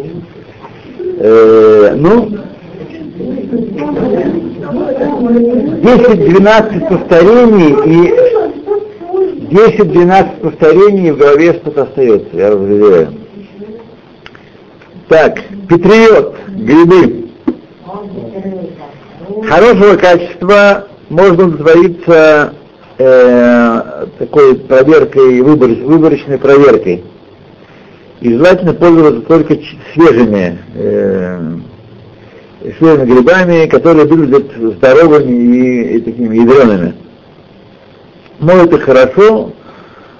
Э, 1.21 1.95
ну, 1.97 2.31
10-12 5.83 6.89
повторений 6.89 7.75
и 7.85 8.34
10-12 9.55 10.41
повторений 10.41 11.13
в 11.13 11.17
голове 11.17 11.55
что-то 11.55 11.85
остается, 11.85 12.29
я 12.33 12.51
разделяю. 12.51 13.15
Так, 15.09 15.41
петриот, 15.69 16.35
грибы. 16.49 17.29
Хорошего 19.49 19.95
качества 19.95 20.89
можно 21.09 21.45
удовлетвориться 21.45 22.55
э, 22.99 24.07
такой 24.19 24.57
проверкой, 24.57 25.41
выбор, 25.41 25.69
выборочной 25.69 26.39
проверкой. 26.39 27.05
И 28.23 28.33
желательно 28.33 28.75
пользоваться 28.75 29.21
только 29.21 29.57
свежими, 29.93 30.59
э, 30.75 31.59
свежими 32.79 33.05
грибами, 33.05 33.67
которые 33.67 34.07
выглядят 34.07 34.51
здоровыми 34.57 35.33
и, 35.33 35.99
и 35.99 36.01
такими 36.01 36.39
ядреными. 36.39 37.04
Моют 38.45 38.75
их 38.75 38.83
хорошо, 38.83 39.53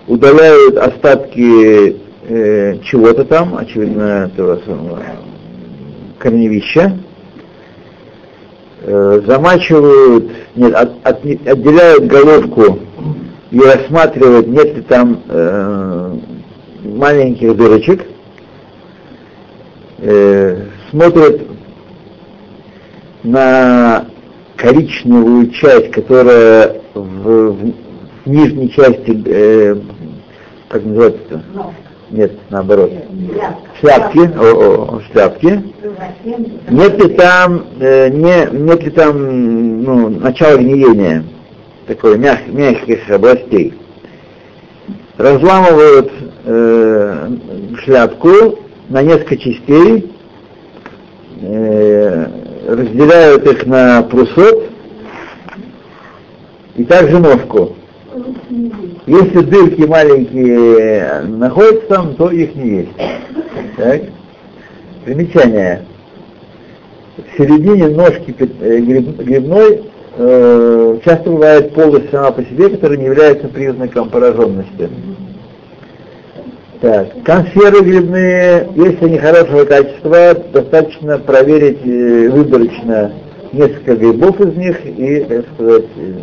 удаляют 0.09 0.79
остатки 0.79 1.95
э, 2.27 2.79
чего-то 2.85 3.27
там, 3.27 3.55
очевидно, 3.59 4.31
этого 4.33 4.61
самого 4.65 4.99
корневища, 6.19 6.97
э, 8.81 9.21
замачивают, 9.27 10.31
нет, 10.57 10.75
от- 10.75 11.07
от- 11.07 11.23
отделяют 11.47 12.07
головку 12.07 12.79
и 13.51 13.61
рассматривают, 13.61 14.47
нет 14.47 14.75
ли 14.75 14.81
там 14.81 15.21
э, 15.29 16.17
маленьких 16.83 17.55
дырочек, 17.55 18.07
э, 19.99 20.63
смотрят 20.91 21.43
на 23.23 24.07
коричневую 24.57 25.51
часть, 25.51 25.91
которая 25.91 26.81
в, 26.95 27.51
в 27.51 27.84
нижней 28.27 28.71
части, 28.71 29.23
э, 29.27 29.77
как 30.69 30.85
называется-то? 30.85 31.43
Нет, 32.11 32.33
наоборот. 32.51 32.93
Шляпки, 33.81 34.19
о, 34.19 34.97
о, 34.97 35.01
шляпки. 35.11 35.63
Нет 36.71 37.03
ли 37.03 37.15
там, 37.15 37.67
э, 37.81 38.09
не, 38.11 38.49
нет 38.53 38.83
ли 38.85 38.91
там 38.91 39.83
ну, 39.83 40.09
начала 40.11 40.57
гниения, 40.57 41.25
такой 41.87 42.19
мяг, 42.19 42.47
мягких 42.47 43.11
областей. 43.11 43.75
Разламывают 45.17 46.13
э, 46.45 47.29
шляпку 47.83 48.59
на 48.89 49.03
несколько 49.03 49.37
частей, 49.37 50.13
э, 51.41 52.27
разделяют 52.69 53.47
их 53.47 53.67
на 53.67 54.03
прусот 54.03 54.71
и 56.77 56.85
также 56.85 57.19
ножку. 57.19 57.77
Если 59.07 59.41
дырки 59.41 59.83
маленькие 59.83 61.23
находятся 61.29 61.87
там, 61.89 62.15
то 62.15 62.31
их 62.31 62.55
не 62.55 62.69
есть. 62.69 62.97
Так. 63.77 64.03
Примечание. 65.05 65.85
В 67.17 67.37
середине 67.37 67.89
ножки 67.89 68.35
э, 68.39 68.79
гриб- 68.79 69.23
грибной 69.23 69.83
э, 70.17 70.99
часто 71.05 71.31
бывает 71.31 71.75
полость 71.75 72.11
сама 72.11 72.31
по 72.31 72.43
себе, 72.43 72.71
которая 72.71 72.97
не 72.97 73.05
является 73.05 73.49
признаком 73.49 74.09
пораженности. 74.09 74.89
Так, 76.81 77.23
консервы 77.25 77.83
грибные, 77.83 78.69
если 78.75 79.05
они 79.05 79.19
хорошего 79.19 79.65
качества, 79.65 80.35
достаточно 80.53 81.19
проверить 81.19 81.85
э, 81.85 82.31
выборочно 82.31 83.13
несколько 83.53 83.97
грибов 83.97 84.41
из 84.41 84.57
них 84.57 84.85
и, 84.85 85.21
так 85.25 85.45
сказать, 85.55 85.85
э, 85.97 86.21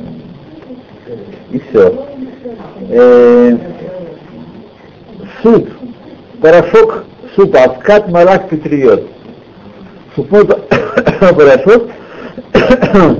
и 1.52 1.62
все. 1.70 2.11
Э, 2.90 3.58
суп, 5.42 5.70
порошок 6.42 7.06
супа, 7.36 7.64
откат 7.64 8.10
марак 8.10 8.50
патриот. 8.50 9.08
Супной 10.16 10.46
по- 10.46 10.56
порошок 11.34 11.90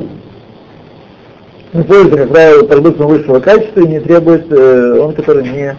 используется, 1.74 2.18
как 2.18 2.30
правило, 2.30 2.64
продуктом 2.66 3.08
высшего 3.08 3.40
качества 3.40 3.82
и 3.82 3.88
не 3.88 4.00
требует, 4.00 4.52
э, 4.52 5.00
он, 5.00 5.14
который 5.14 5.44
не, 5.44 5.76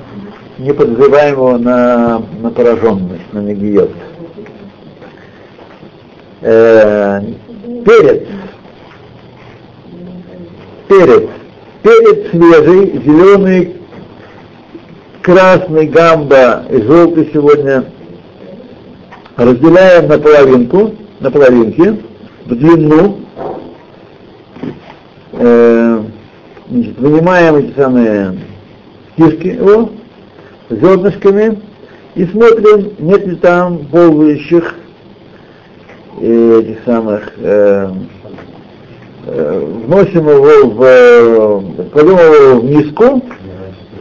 не 0.59 0.73
подозреваем 0.73 1.35
его 1.35 1.59
на, 1.59 2.23
на 2.41 2.51
пораженность, 2.51 3.33
на 3.33 3.41
негиот. 3.41 3.91
Э, 6.43 7.21
перец. 7.85 8.23
Перец. 10.89 11.29
Перец 11.83 12.31
свежий, 12.31 13.03
зеленый, 13.05 13.77
красный, 15.23 15.87
гамба 15.87 16.65
и 16.71 16.81
желтый 16.83 17.31
сегодня 17.33 17.85
разделяем 19.37 20.09
на 20.09 20.19
половинку, 20.19 20.95
на 21.21 21.31
половинки, 21.31 22.01
в 22.47 22.55
длину, 22.55 23.23
Э, 25.33 26.03
значит, 26.69 26.99
вынимаем 26.99 27.57
эти 27.57 27.75
самые 27.75 28.39
кишки 29.17 29.49
его 29.49 29.91
зернышками 30.69 31.61
и 32.15 32.27
смотрим, 32.27 32.93
нет 32.99 33.27
ли 33.27 33.37
там 33.37 33.79
ползающих 33.87 34.75
э, 36.21 36.61
этих 36.61 36.85
самых, 36.85 37.33
э, 37.39 37.91
вносим 39.25 40.29
его 40.29 40.69
в, 40.69 40.83
э, 40.83 41.61
кладем 41.93 42.17
его 42.19 42.61
в 42.61 42.65
миску 42.65 43.23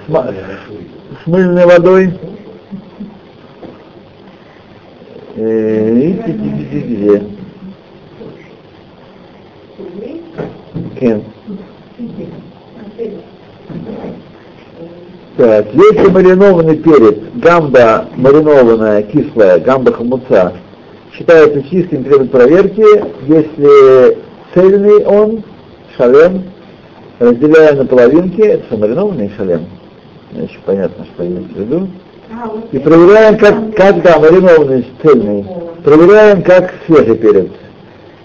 с, 0.07 0.11
с 0.11 1.27
мыльной 1.27 1.65
водой, 1.65 2.13
Э, 5.35 5.95
и. 5.95 7.21
Так, 15.37 15.67
если 15.73 16.09
маринованный 16.09 16.75
перец, 16.75 17.17
гамба 17.35 18.05
маринованная, 18.15 19.03
кислая, 19.03 19.59
гамба 19.59 19.93
хомуца, 19.93 20.53
считается 21.13 21.63
чистым, 21.63 22.03
требует 22.03 22.31
проверки, 22.31 22.85
если 23.27 24.17
цельный 24.53 25.05
он, 25.05 25.43
шалем, 25.97 26.43
разделяем 27.19 27.77
на 27.77 27.85
половинки, 27.85 28.41
это 28.41 28.65
что, 28.65 28.77
маринованный 28.77 29.31
шалем? 29.37 29.65
Очень 30.33 30.59
понятно, 30.65 31.05
что 31.13 31.25
имеется 31.25 31.53
в 31.53 31.59
виду. 31.59 31.87
И 32.71 32.79
проверяем, 32.79 33.37
как, 33.37 33.75
как 33.75 34.01
да, 34.01 34.17
маринованный 34.19 34.87
цельный, 35.01 35.45
проверяем, 35.83 36.41
как 36.43 36.73
свежий 36.85 37.15
перец. 37.17 37.49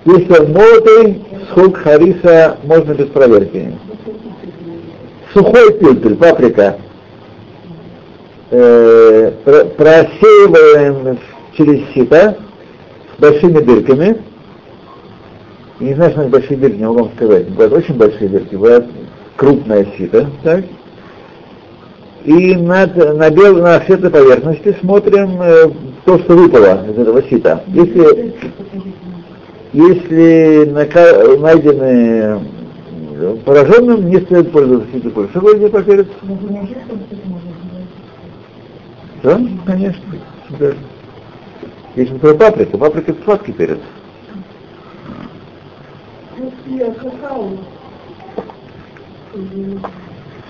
Если 0.05 0.33
он 0.39 0.53
молотый, 0.53 1.25
схук 1.51 1.79
хариса 1.79 2.59
можно 2.63 2.95
без 2.95 3.07
проверки. 3.09 3.77
Сухой 5.35 5.73
пюльпель, 5.75 6.15
паприка, 6.15 6.77
э, 8.51 9.33
про- 9.45 9.65
просеиваем 9.65 11.19
через 11.57 11.81
сито 11.93 12.37
с 13.17 13.21
большими 13.21 13.59
дырками. 13.61 14.19
Я 15.81 15.89
не 15.89 15.95
знаю, 15.95 16.11
что 16.11 16.21
значит 16.21 16.33
большие 16.33 16.57
дырки, 16.59 16.77
не 16.77 16.85
могу 16.85 16.99
вам 17.01 17.11
сказать. 17.17 17.49
Бывают 17.49 17.73
очень 17.73 17.95
большие 17.97 18.29
дырки, 18.29 18.55
бывает 18.55 18.87
крупное 19.37 19.87
сито, 19.97 20.31
так? 20.43 20.65
и 22.27 22.57
над, 22.57 22.97
на, 22.97 23.31
бел, 23.31 23.63
на 23.63 23.81
светлой 23.83 24.11
поверхности 24.11 24.77
смотрим 24.81 25.41
э, 25.41 25.71
то, 26.05 26.19
что 26.19 26.35
выпало 26.35 26.85
из 26.91 26.99
этого 26.99 27.23
сита. 27.23 27.63
Если, 27.69 28.35
если 29.73 30.69
найдены 31.39 32.41
пораженным, 33.45 34.11
не 34.11 34.17
следует 34.17 34.51
пользоваться 34.51 34.89
ситикой. 34.93 35.29
Что 35.29 35.41
говорите 35.41 35.69
про 35.69 35.83
перец? 35.83 36.07
Да, 39.23 39.41
конечно. 39.65 40.03
Да. 40.59 40.73
Есть, 41.95 42.13
например, 42.13 42.37
паприка. 42.39 42.77
Паприка 42.77 43.13
это 43.13 43.23
сладкий 43.23 43.53
перец. 43.53 43.79
Какао. 47.01 47.51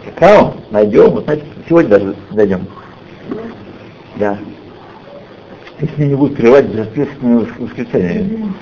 Какао? 0.04 0.54
Найдем. 0.70 1.10
Вот, 1.10 1.24
знаете, 1.24 1.44
сегодня 1.68 1.90
даже 1.90 2.16
найдем. 2.32 2.66
Да. 4.16 4.38
Если 5.80 6.04
не 6.04 6.14
будут 6.14 6.38
скрывать 6.38 6.66
безответственное 6.66 7.46
воскресенье. 7.58 8.52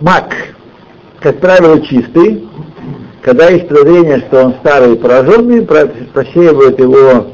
Мак, 0.00 0.34
как 1.20 1.38
правило, 1.38 1.80
чистый. 1.80 2.48
Когда 3.22 3.48
есть 3.48 3.68
подозрение, 3.68 4.18
что 4.18 4.44
он 4.44 4.54
старый 4.60 4.94
и 4.94 4.98
пораженный, 4.98 5.62
просеивают 5.62 6.78
его 6.78 7.28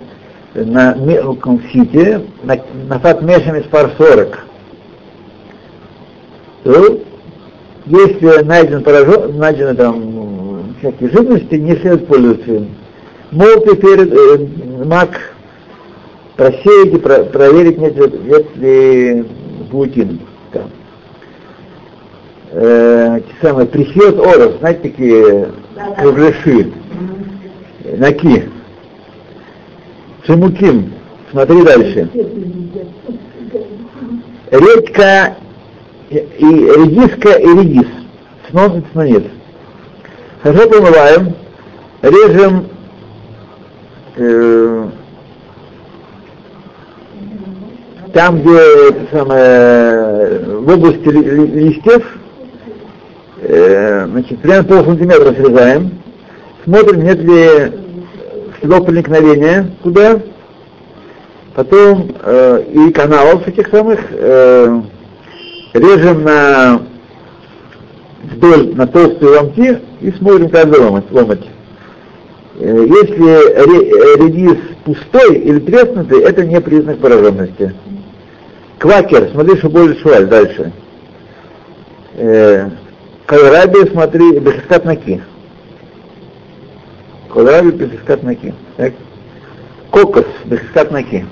на 0.54 0.94
мелком 0.94 1.62
сите, 1.70 2.22
на, 2.42 2.56
на 2.88 2.98
фат 2.98 3.22
мешами 3.22 3.60
с 3.60 3.66
пар 3.66 3.90
40. 3.98 4.38
То, 6.64 7.00
если 7.86 8.42
найден 8.44 8.82
поражен, 8.82 9.36
найдены 9.36 9.74
там 9.74 10.74
всякие 10.78 11.10
жидкости, 11.10 11.54
не 11.56 11.76
следует 11.76 12.06
пользоваться 12.06 12.52
им. 12.52 12.68
Молотый 13.32 13.76
перед 13.76 14.12
э, 14.12 14.84
мак 14.84 15.34
просеять 16.36 16.94
и 16.94 16.98
про, 16.98 17.24
проверить, 17.24 17.78
нет, 17.78 17.96
нет 17.96 18.56
ли 18.56 19.24
паутин. 19.70 20.20
Там. 20.52 20.70
Э, 22.52 23.20
те 23.26 23.46
самые 23.46 23.66
прихет 23.66 24.18
орос, 24.18 24.58
знаете, 24.58 24.80
такие 24.82 25.48
кругляши, 25.98 26.72
наки. 27.96 28.44
Шимуким. 30.24 30.92
Смотри 31.32 31.62
дальше. 31.62 32.08
Редька 34.50 35.36
и 36.12 36.44
редиска 36.44 37.32
и 37.32 37.46
редис. 37.46 37.86
Снос 38.50 38.72
и 38.76 38.92
снонит. 38.92 39.26
Хорошо 40.42 40.68
помываем, 40.68 41.34
режем 42.02 42.66
э, 44.16 44.88
там, 48.12 48.40
где 48.40 49.08
самое, 49.10 50.38
в 50.58 50.68
области 50.68 51.08
листьев, 51.08 52.02
э, 53.40 54.06
значит, 54.06 54.40
примерно 54.40 54.64
пол 54.64 54.84
сантиметра 54.84 55.32
срезаем, 55.32 56.02
смотрим, 56.64 57.04
нет 57.04 57.18
ли 57.20 57.72
следов 58.60 58.84
проникновения 58.84 59.70
туда, 59.82 60.20
потом 61.54 62.14
э, 62.22 62.64
и 62.70 62.92
каналов 62.92 63.46
этих 63.48 63.68
самых 63.68 64.00
э, 64.10 64.82
режем 65.72 66.24
на 66.24 66.82
вдоль, 68.22 68.74
на 68.74 68.86
толстые 68.86 69.38
ломти 69.38 69.78
и 70.00 70.10
смотрим, 70.12 70.48
как 70.48 70.66
ломать. 70.76 71.10
ломать. 71.10 71.48
Э, 72.58 72.86
если 72.86 74.22
редис 74.22 74.58
пустой 74.84 75.36
или 75.36 75.58
треснутый, 75.60 76.22
это 76.22 76.44
не 76.44 76.60
признак 76.60 76.98
пораженности. 76.98 77.74
Квакер, 78.78 79.30
смотри, 79.32 79.56
что 79.58 79.70
более 79.70 79.96
шуаль, 79.96 80.26
дальше. 80.26 80.72
Э, 82.14 82.68
Кайраби, 83.26 83.90
смотри, 83.90 84.38
бешескат 84.38 84.84
наки. 84.84 85.22
Кайраби, 87.32 87.70
бешескат 87.70 88.22
наки. 88.22 88.52
Так. 88.76 88.92
Кокос, 89.90 90.26
бешескат 90.44 90.90
наки. 90.90 91.24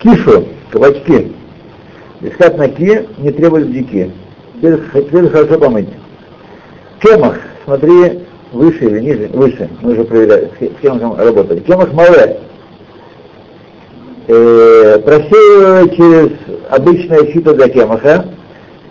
Кишу, 0.00 0.48
кабачки. 0.70 1.32
Бешескат 2.20 2.58
наки 2.58 3.06
не 3.18 3.30
требуют 3.30 3.68
бдики. 3.68 4.10
Теперь 4.60 5.28
хорошо 5.28 5.58
помыть. 5.58 5.88
Кемах, 7.00 7.38
смотри, 7.64 8.20
выше 8.52 8.84
или 8.86 9.00
ниже, 9.00 9.28
выше, 9.32 9.68
мы 9.82 9.92
уже 9.92 10.04
проверяли, 10.04 10.50
с 10.58 10.80
кемахом 10.82 11.16
работали. 11.16 11.60
Кемах 11.60 11.92
мале, 11.92 12.40
э, 14.26 14.98
просеиваю 15.04 15.88
через 15.90 16.30
обычное 16.70 17.32
щито 17.32 17.54
для 17.54 17.68
кемаха. 17.68 18.24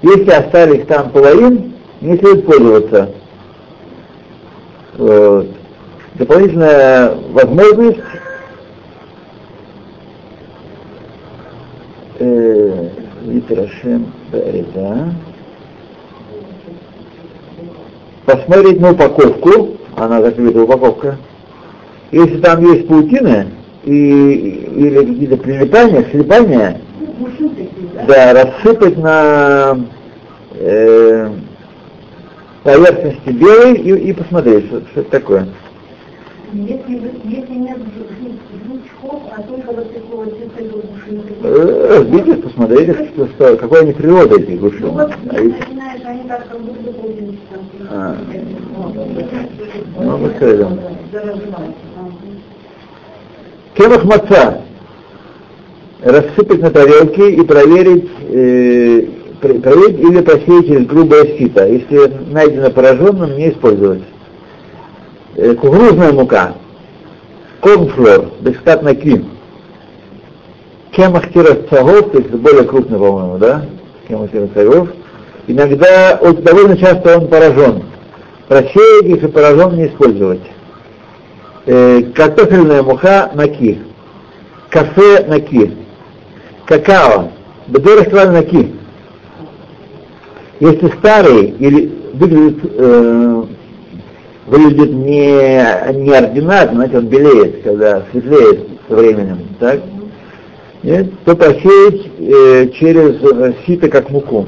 Если 0.01 0.29
остались 0.29 0.85
там 0.85 1.09
половин, 1.09 1.73
не 1.99 2.17
следует 2.17 2.45
пользоваться. 2.45 3.09
Вот. 4.97 5.47
Дополнительная 6.15 7.13
возможность 7.31 7.99
э, 12.19 12.89
Витрашем 13.47 14.11
да. 14.73 15.13
Посмотреть 18.25 18.81
на 18.81 18.91
упаковку, 18.91 19.77
она 19.95 20.21
закрыта 20.21 20.61
упаковка. 20.61 21.17
Если 22.11 22.39
там 22.39 22.61
есть 22.73 22.87
паутина, 22.87 23.47
и, 23.83 23.91
или 23.91 25.05
какие-то 25.05 25.37
прилипания, 25.37 26.05
слипания, 26.11 26.81
да, 28.05 28.33
рассыпать 28.33 28.97
на 28.97 29.79
э, 30.55 31.31
поверхности 32.63 33.29
белой 33.29 33.75
и, 33.75 34.09
и 34.09 34.13
посмотреть, 34.13 34.65
что, 34.65 34.81
что 34.91 35.01
это 35.01 35.09
такое. 35.09 35.47
Если, 36.53 37.01
если 37.23 37.53
нет 37.53 37.77
а 39.37 39.43
э, 41.43 41.87
Разбите, 41.89 42.33
посмотрите, 42.37 43.09
что, 43.13 43.27
что, 43.27 43.57
какой 43.57 43.81
они 43.81 43.93
природа 43.93 44.35
этих 44.35 44.59
гушин. 44.59 44.93
Ну, 44.93 44.99
а 44.99 45.07
будто 45.07 45.37
а. 47.91 48.15
Ну, 50.01 50.17
мы 50.17 50.31
скажем. 50.37 50.79
Кемах 53.75 54.03
маца. 54.05 54.61
Рассыпать 56.01 56.61
на 56.61 56.71
тарелке 56.71 57.31
и 57.31 57.41
проверить, 57.43 58.09
э, 58.29 59.03
проверить 59.39 59.99
или 59.99 60.21
просеять 60.21 60.67
через 60.67 60.87
грубое 60.87 61.37
сито. 61.37 61.67
Если 61.67 62.11
найдено 62.31 62.71
пораженным, 62.71 63.37
не 63.37 63.51
использовать. 63.51 64.03
Э, 65.35 65.53
кукурузная 65.53 66.11
мука. 66.11 66.55
Корнфлор, 67.61 68.31
бескат 68.41 68.83
наки. 68.83 69.25
Кемах 70.91 71.31
тирасцагов, 71.31 72.11
то 72.11 72.17
есть 72.19 72.29
более 72.31 72.63
крупный, 72.63 72.97
по-моему, 72.97 73.37
да? 73.37 73.65
Кемах 74.07 74.31
тирасцагов. 74.31 74.89
Иногда, 75.47 76.19
вот, 76.21 76.43
довольно 76.43 76.77
часто 76.77 77.17
он 77.17 77.27
поражен. 77.27 77.83
Просеять, 78.47 79.05
если 79.05 79.27
поражен, 79.27 79.75
не 79.75 79.87
использовать 79.87 80.41
э, 81.67 82.01
картофельная 82.15 82.81
мука 82.81 83.31
наки, 83.35 83.79
кафе 84.69 85.25
наки, 85.27 85.77
какао, 86.65 87.31
бедерах 87.67 88.31
наки. 88.31 88.73
Если 90.59 90.87
старый 90.97 91.49
или 91.59 91.93
выглядит, 92.13 92.59
э, 92.63 93.43
выглядит 94.47 94.91
не, 94.93 95.93
неординарно, 95.93 96.73
знаете, 96.73 96.97
он 96.97 97.07
белеет, 97.07 97.63
когда 97.63 98.03
светлеет 98.11 98.67
со 98.87 98.95
временем, 98.95 99.39
так? 99.59 99.81
Нет? 100.83 101.11
то 101.25 101.35
посеять 101.35 102.07
э, 102.17 102.69
через 102.69 103.21
э, 103.21 103.53
сито 103.65 103.89
как 103.89 104.09
муку. 104.09 104.47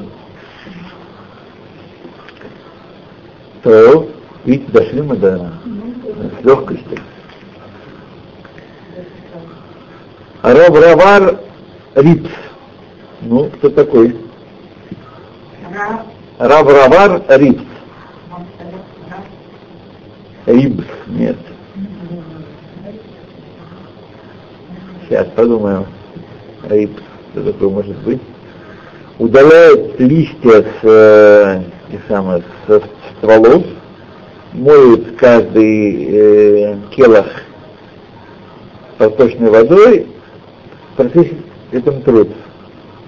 То, 3.62 4.08
видите, 4.44 4.72
дошли 4.72 5.02
мы 5.02 5.16
до 5.16 5.52
с 6.40 6.44
легкостью. 6.44 6.98
Равравар 10.42 11.40
Рипс. 11.94 12.30
Ну, 13.20 13.50
кто 13.50 13.68
такой? 13.68 14.16
Равравар 16.38 17.22
Рипс. 17.28 17.69
Рибс, 20.46 20.84
нет. 21.06 21.36
Сейчас 25.08 25.28
подумаем. 25.34 25.86
Рипс, 26.68 27.02
что 27.32 27.52
такое 27.52 27.68
может 27.68 27.96
быть? 27.98 28.20
Удаляет 29.18 30.00
листья 30.00 30.62
с, 30.62 30.78
э, 30.82 31.62
самых, 32.08 32.44
с 32.66 32.80
стволов, 33.18 33.64
моют 34.52 35.16
каждый 35.16 36.08
э, 36.10 36.76
келах 36.90 37.26
подточной 38.96 39.50
водой, 39.50 40.06
процессе 40.96 41.36
этом 41.72 42.02
труд. 42.02 42.28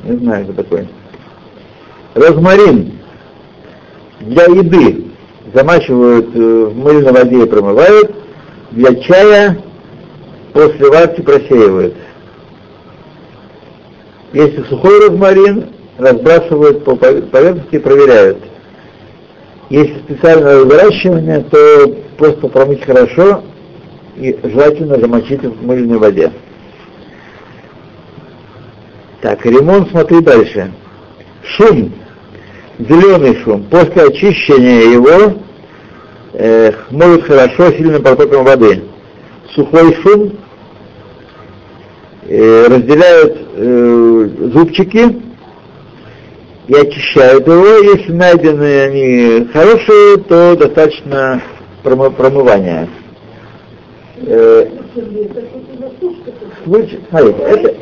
Не 0.04 0.16
знаю, 0.18 0.44
что 0.44 0.54
такое. 0.54 0.88
Розмарин 2.14 2.98
для 4.20 4.44
еды 4.44 5.11
замачивают 5.54 6.34
э, 6.34 6.38
в 6.38 6.76
мыльной 6.76 7.12
воде 7.12 7.42
и 7.44 7.48
промывают, 7.48 8.14
для 8.70 8.94
чая 9.02 9.58
после 10.52 10.88
варки 10.88 11.20
просеивают. 11.20 11.94
Если 14.32 14.62
сухой 14.64 15.08
розмарин, 15.08 15.66
разбрасывают 15.98 16.84
по 16.84 16.96
поверхности 16.96 17.76
и 17.76 17.78
проверяют. 17.78 18.38
Если 19.68 19.98
специальное 20.00 20.64
выращивание, 20.64 21.40
то 21.50 21.94
просто 22.18 22.48
промыть 22.48 22.84
хорошо 22.84 23.42
и 24.16 24.38
желательно 24.42 24.98
замочить 24.98 25.42
в 25.42 25.64
мыльной 25.64 25.98
воде. 25.98 26.32
Так, 29.20 29.44
ремонт, 29.46 29.90
смотри 29.90 30.20
дальше. 30.20 30.72
Шум, 31.44 31.92
зеленый 32.78 33.36
шум, 33.42 33.64
после 33.64 34.02
очищения 34.02 34.92
его 34.92 35.34
э, 36.32 36.72
моют 36.90 37.24
хорошо 37.24 37.70
сильным 37.72 38.02
потоком 38.02 38.44
воды. 38.44 38.82
Сухой 39.54 39.94
шум 40.02 40.32
э, 42.26 42.66
разделяют 42.68 43.38
э, 43.54 44.28
зубчики 44.52 45.22
и 46.68 46.74
очищают 46.74 47.46
его. 47.46 47.66
Если 47.94 48.12
найдены 48.12 48.80
они 48.82 49.48
хорошие, 49.52 50.18
то 50.28 50.56
достаточно 50.56 51.42
промывания. 51.82 52.88
Э, 54.24 54.68
случай, 56.64 57.00
смотрите, 57.10 57.38
это, 57.42 57.74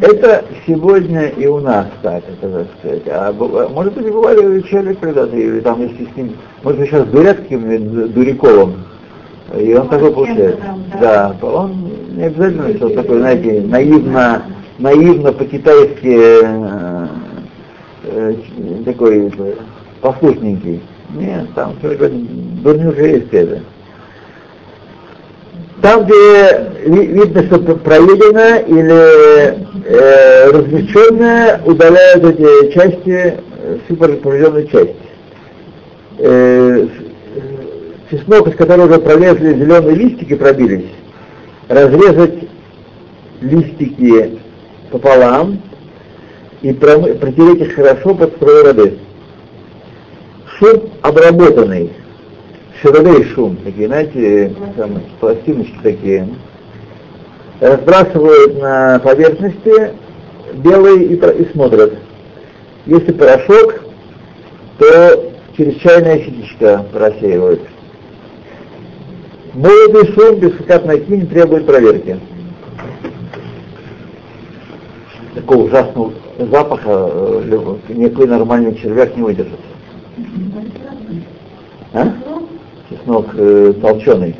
это 0.00 0.44
сегодня 0.66 1.28
и 1.28 1.46
у 1.46 1.60
нас 1.60 1.86
так, 2.02 2.24
это, 2.28 2.50
так 2.50 2.66
сказать. 2.78 3.02
А, 3.06 3.32
может 3.32 3.94
быть, 3.94 4.12
бывали 4.12 4.60
человек 4.62 4.98
когда-то, 4.98 5.36
или 5.36 5.60
там, 5.60 5.80
если 5.80 6.04
с 6.04 6.16
ним, 6.16 6.32
может 6.64 6.80
быть, 6.80 6.90
сейчас 6.90 7.06
говорят 7.08 7.38
каким-нибудь 7.38 8.12
Дуриковым, 8.12 8.84
и 9.56 9.74
он 9.74 9.88
такой 9.88 10.12
получается. 10.12 10.60
Да, 11.00 11.36
он 11.42 11.90
не 12.16 12.24
обязательно 12.24 12.74
что 12.74 12.88
такой, 12.90 13.18
знаете, 13.18 13.62
наивно, 13.66 14.42
наивно 14.78 15.32
по-китайски 15.32 16.42
э, 16.42 17.06
э, 18.04 18.34
такой 18.84 19.28
э, 19.28 19.54
послушненький. 20.00 20.82
Нет, 21.14 21.46
там 21.54 21.74
все 21.78 21.96
дурнюха 21.96 23.06
есть 23.06 23.32
это. 23.32 23.62
Там, 25.82 26.04
где 26.04 26.72
видно, 26.86 27.44
что 27.44 27.58
проедено 27.58 28.56
или 28.66 29.66
э, 29.84 30.50
размещенное, 30.50 31.60
удаляют 31.64 32.24
эти 32.24 32.72
части, 32.72 33.38
всю 33.84 33.96
поврежденную 33.96 34.66
часть. 34.68 34.96
Э, 36.18 36.86
чеснок, 38.10 38.48
из 38.48 38.56
которого 38.56 38.86
уже 38.86 39.00
пролезли 39.00 39.54
зеленые 39.54 39.94
листики, 39.94 40.34
пробились, 40.34 40.90
разрезать 41.68 42.48
листики 43.40 44.38
пополам 44.90 45.60
и 46.62 46.72
протереть 46.72 47.60
их 47.60 47.74
хорошо 47.74 48.14
под 48.14 48.34
струей 48.34 48.64
воды. 48.64 48.98
Шум 50.58 50.90
обработанный, 51.02 51.92
шевелей 52.80 53.24
шум, 53.34 53.56
такие, 53.64 53.88
знаете, 53.88 54.54
там, 54.76 55.00
пластиночки 55.20 55.78
такие, 55.82 56.28
разбрасывают 57.60 58.60
на 58.60 59.00
поверхности 59.00 59.92
белые 60.54 61.04
и, 61.04 61.14
и 61.14 61.52
смотрят. 61.52 61.94
Если 62.86 63.12
порошок, 63.12 63.82
то 64.78 65.32
через 65.56 65.76
чайное 65.80 66.18
ситечко 66.18 66.86
просеивают. 66.92 67.60
Молотый 69.54 70.12
шум 70.12 70.36
без 70.36 70.54
скатной 70.60 71.04
не 71.08 71.26
требует 71.26 71.66
проверки. 71.66 72.18
Такого 75.34 75.64
ужасного 75.64 76.12
запаха 76.38 77.10
э, 77.12 77.76
никакой 77.88 78.26
нормальный 78.28 78.74
червяк 78.76 79.16
не 79.16 79.22
выдержит. 79.22 79.58
А? 81.92 82.12
Чеснок 83.08 83.28
э, 83.36 83.72
толченый. 83.80 84.36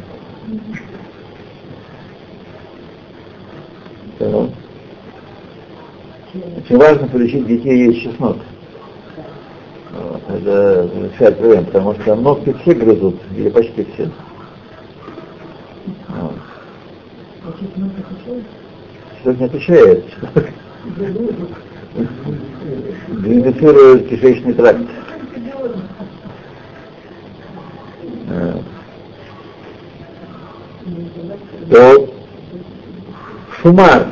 Да. 4.19 4.49
Очень 6.59 6.77
важно 6.77 7.09
полечить 7.09 7.47
детей 7.47 7.87
есть 7.87 8.03
чеснок. 8.03 8.37
Вот, 9.91 10.23
это 10.29 10.91
решает 11.03 11.39
проблем, 11.39 11.65
потому 11.65 11.95
что 11.95 12.15
ногти 12.15 12.55
все 12.61 12.75
грызут, 12.75 13.17
или 13.35 13.49
почти 13.49 13.87
все. 13.95 14.11
Вот. 16.09 16.35
Чеснок 19.23 19.39
не 19.39 19.47
отвечает. 19.47 20.05
Дезинфицирует 23.09 24.09
кишечный 24.09 24.53
тракт. 24.53 24.83
То 31.71 32.09
шумар, 33.63 34.07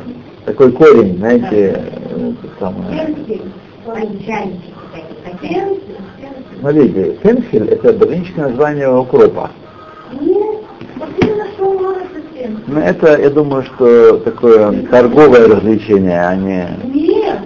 такой 0.45 0.71
корень, 0.71 1.17
знаете, 1.17 1.81
самое. 2.59 3.15
Смотрите, 6.59 7.17
фенхель 7.23 7.69
это 7.69 7.93
ботаническое 7.93 8.47
название 8.47 8.89
укропа. 8.89 9.51
Ну, 12.67 12.79
это, 12.79 13.19
я 13.21 13.29
думаю, 13.29 13.63
что 13.63 14.17
такое 14.19 14.83
торговое 14.83 15.47
развлечение, 15.47 16.19
а 16.19 16.35
не... 16.35 16.67
Нет, 16.93 17.39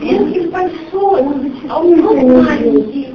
фенхель 0.00 0.50
большой, 0.50 1.24
а 1.68 1.80
он 1.80 2.44
маленький. 2.44 3.14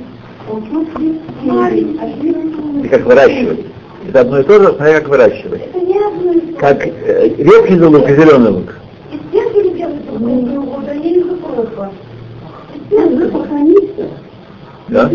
И 2.84 2.88
как 2.88 3.06
выращивать. 3.06 3.65
Это 4.08 4.19
одно 4.21 4.39
и 4.39 4.43
то 4.43 4.60
же, 4.60 4.67
смотря 4.76 5.00
как 5.00 5.10
выращивать. 5.10 5.62
Это 5.62 5.80
не 5.80 5.98
одно 5.98 6.32
и 6.34 6.39
то 6.39 6.45
же. 6.45 6.45
Как 6.60 6.88
э, 6.88 7.28
редкий 7.38 7.80
лук 7.80 8.10
и 8.10 8.15
зеленый 8.15 8.52
лук. 8.52 8.76
Фенхеля 12.89 13.32
сохранится. 13.32 14.10
Да? 14.88 15.12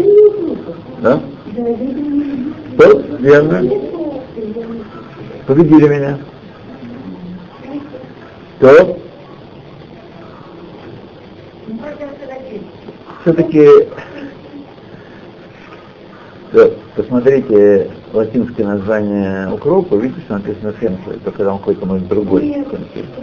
Да? 1.01 1.21
Что? 2.77 2.99
Верно. 3.19 3.71
Победили 5.47 5.89
меня. 5.89 6.19
Что? 8.59 8.99
Все-таки 13.23 13.67
посмотрите 16.97 17.91
латинское 18.13 18.67
название 18.67 19.53
укропа, 19.53 19.95
видите, 19.97 20.21
что 20.23 20.35
написано 20.35 20.73
фенхель, 20.73 21.21
только 21.25 21.45
там 21.45 21.59
какой-то 21.59 21.87
может 21.87 22.09
другой 22.09 22.43
Нет, 22.43 22.67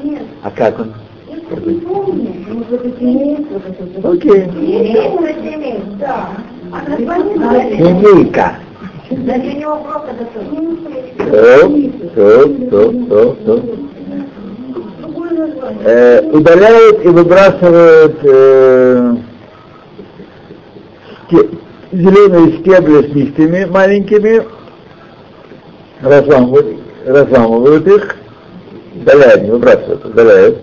нет. 0.04 0.24
А 0.44 0.52
как 0.52 0.80
он? 0.80 0.94
Я 1.28 1.36
не 1.36 1.80
помню. 1.82 2.30
Окей. 4.04 4.46
А 11.20 11.60
стоп, 12.70 13.38
стоп. 13.42 13.64
Э, 15.84 16.22
удаляют 16.32 17.06
и 17.06 17.08
выбрасывают 17.08 18.20
э, 18.24 19.16
зеленые 21.92 22.60
стебли 22.60 23.10
с 23.10 23.14
листьями 23.14 23.66
маленькими, 23.66 24.44
разламывают, 26.02 26.80
разламывают 27.06 27.88
их, 27.88 28.16
удаляют, 28.96 29.44
не 29.44 29.52
выбрасывают, 29.52 30.06
удаляют, 30.06 30.60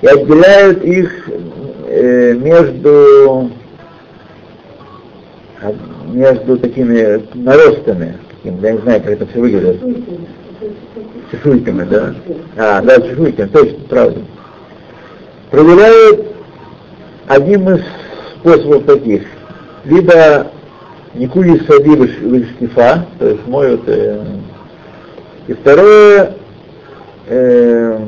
и 0.00 0.06
отделяют 0.06 0.84
их 0.84 1.28
э, 1.88 2.34
между 2.34 3.50
а, 5.60 5.74
между 6.06 6.56
такими 6.58 7.22
наростами, 7.34 8.16
таким, 8.30 8.62
я 8.62 8.72
не 8.72 8.78
знаю, 8.78 9.02
как 9.02 9.10
это 9.10 9.26
все 9.26 9.40
выглядит. 9.40 9.80
Чешуйками, 11.30 11.84
да? 11.84 12.14
А, 12.56 12.80
да, 12.82 13.00
чешуйками, 13.00 13.48
точно, 13.48 13.78
правда. 13.88 14.20
Проверяют 15.50 16.26
одним 17.26 17.68
из 17.70 17.82
способов 18.38 18.84
таких. 18.84 19.22
Либо 19.84 20.46
Никуи 21.14 21.58
сади 21.66 21.90
вильштифа, 21.90 23.06
то 23.18 23.28
есть 23.28 23.46
моют. 23.46 23.82
Э, 23.86 24.22
и 25.48 25.54
второе, 25.54 26.34
э, 27.26 27.98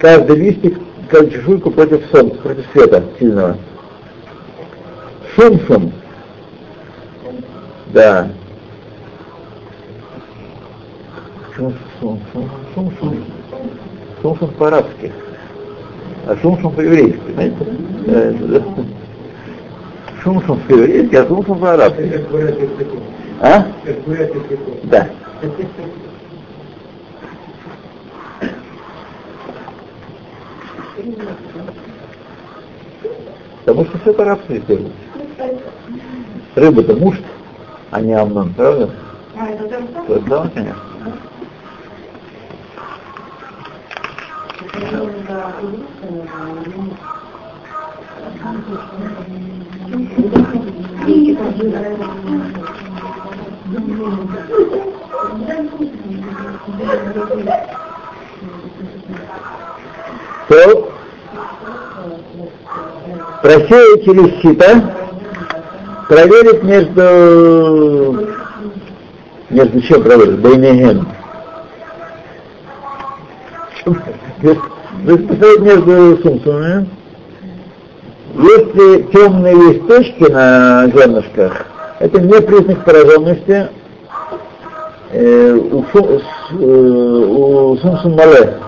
каждый 0.00 0.36
листик, 0.36 0.78
каждую 1.08 1.30
чешуйку 1.30 1.70
против 1.70 2.04
солнца, 2.10 2.36
против 2.38 2.66
света 2.72 3.04
сильного. 3.18 3.56
Шум-шум. 5.34 5.92
Да. 7.92 8.28
Шум-шум? 11.54 12.20
Шум-шум. 12.74 14.50
По-арабски. 14.58 15.12
А 16.26 16.36
шум-шум 16.42 16.72
по-еврейски, 16.74 17.20
знаете? 17.34 17.56
Шум-шум 20.24 20.58
по-еврейски, 20.66 21.14
а 21.14 21.26
шум-шум 21.28 21.60
по-арабски. 21.60 22.24
А? 23.40 23.66
Да. 24.84 25.08
Потому 33.64 33.84
что 33.84 33.98
все 33.98 34.14
по-арабски 34.14 34.62
делают. 34.66 34.92
Рыба-то 36.54 36.94
муж, 36.94 37.16
а 37.90 38.00
не 38.00 38.14
Амнон, 38.14 38.54
правда? 38.54 38.90
А, 39.38 39.48
это 39.48 39.68
тоже 39.68 40.20
Да, 40.26 40.50
конечно. 40.54 40.76
То 60.48 60.92
просеять 63.42 64.04
через 64.04 64.40
сито, 64.40 64.94
проверить 66.08 66.62
между 66.62 68.28
между 69.50 69.80
чем 69.82 70.02
проверить? 70.02 70.38
Бейнеген. 70.38 71.08
Поставить 75.02 75.60
между 75.60 76.18
сумсумами. 76.22 76.88
Если 78.38 79.02
темные 79.12 79.54
листочки 79.54 80.30
на 80.30 80.86
зернышках, 80.88 81.66
это 81.98 82.20
не 82.20 82.40
признак 82.40 82.84
пораженности 82.84 83.68
э, 85.12 85.52
у, 85.54 85.84
су, 85.92 86.20
с, 86.20 86.52
э, 86.52 86.54
у 86.54 87.76
сумсум 87.78 88.16
мале. 88.16 88.58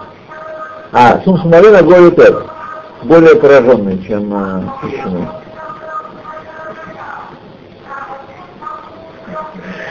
А, 0.93 1.20
сумсум 1.24 1.51
мале 1.51 1.70
на 1.70 1.83
более 1.83 2.11
тет, 2.12 2.37
более 3.03 3.37
пораженный, 3.37 4.03
чем 4.07 4.33
э. 4.35 4.62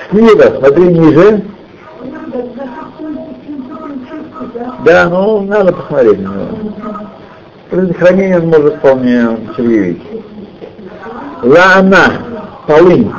Слива, 0.10 0.58
смотри 0.60 0.84
ниже. 0.86 1.44
Да, 4.86 5.10
ну 5.10 5.42
надо 5.42 5.74
посмотреть 5.74 6.20
на 6.20 6.28
него. 6.28 6.48
Предохранение 7.70 8.40
он 8.40 8.48
может 8.48 8.76
вполне 8.78 9.38
предъявить. 9.56 10.02
Лаана, 11.44 12.14
полынь. 12.68 13.12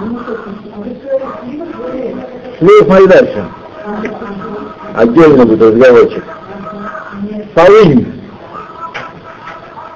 Слив, 2.59 2.84
смотри 2.84 3.07
дальше. 3.07 3.44
Отдельно 4.94 5.46
будет 5.46 5.62
разговорчик. 5.62 6.24
Полынь. 7.55 8.12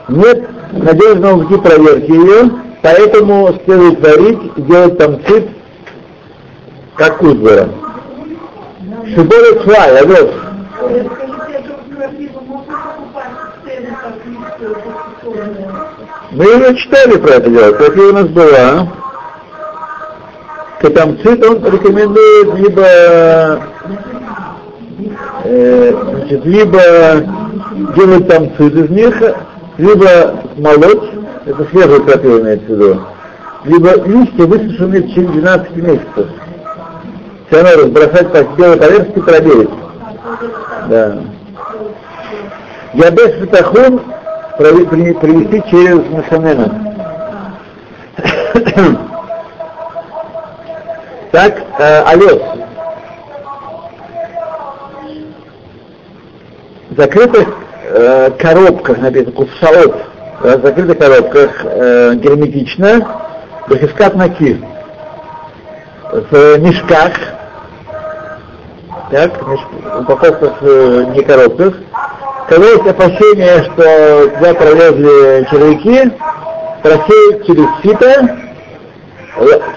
Нет 0.09 0.49
надежного 0.73 1.45
пути 1.45 1.61
проверки 1.61 2.11
ее, 2.11 2.51
поэтому 2.83 3.55
следует 3.65 4.01
варить 4.01 4.53
и 4.57 4.63
делать 4.63 4.99
там 4.99 5.25
цит, 5.27 5.49
как 6.97 7.19
кузбера. 7.19 7.69
Шиборет 9.15 9.63
швай, 9.63 9.99
овес. 9.99 10.31
Мы 16.33 16.57
уже 16.57 16.77
читали 16.77 17.19
про 17.19 17.35
это 17.35 17.51
дело, 17.51 17.73
как 17.73 17.97
у 17.97 18.13
нас 18.13 18.29
была. 18.29 18.89
Катамцит 20.83 21.45
он 21.47 21.65
рекомендует 21.65 22.55
либо, 22.57 23.63
э, 25.45 25.95
значит, 26.11 26.45
либо 26.45 26.81
делать 27.95 28.27
тамцит 28.27 28.75
из 28.75 28.91
них, 28.91 29.15
либо 29.79 30.35
молоть, 30.57 31.09
это 31.47 31.65
свежую 31.71 32.03
крапиву 32.03 32.41
имеется 32.41 32.67
в 32.67 32.71
виду, 32.71 33.01
либо 33.65 33.91
листья, 34.07 34.45
высушенные 34.45 35.03
в 35.03 35.09
течение 35.09 35.41
12 35.41 35.77
месяцев. 35.77 36.27
Все 37.49 37.63
равно 37.63 37.83
разбросать 37.85 38.33
по 38.33 38.43
белой 38.57 38.77
поверхности 38.79 39.21
проверить. 39.21 39.71
Да. 40.89 41.19
Ябеш 42.95 43.41
Фитахун 43.41 44.01
привести 44.59 45.63
через 45.71 46.01
Машанена. 46.11 46.93
Так, 51.33 51.57
э, 51.79 52.03
овес. 52.03 52.41
В 56.91 56.97
закрытых 56.97 57.49
э, 57.85 58.31
коробках, 58.39 58.99
написано, 58.99 59.33
кусаот, 59.33 59.97
в 60.41 60.61
закрытых 60.63 60.99
коробках 60.99 61.51
э, 61.65 62.15
герметично, 62.17 63.09
бахискат 63.67 64.15
наки. 64.15 64.63
В 66.13 66.59
мешках, 66.59 67.13
так, 69.11 69.33
упаковках, 70.01 70.59
э, 70.61 71.05
не 71.15 71.23
коробках, 71.23 71.75
когда 72.47 72.67
есть 72.67 72.87
опасение, 72.87 73.65
что 73.65 74.29
туда 74.37 74.53
пролезли 74.53 75.49
червяки, 75.51 76.13
просеять 76.83 77.47
через 77.47 77.67
сито, 77.83 78.52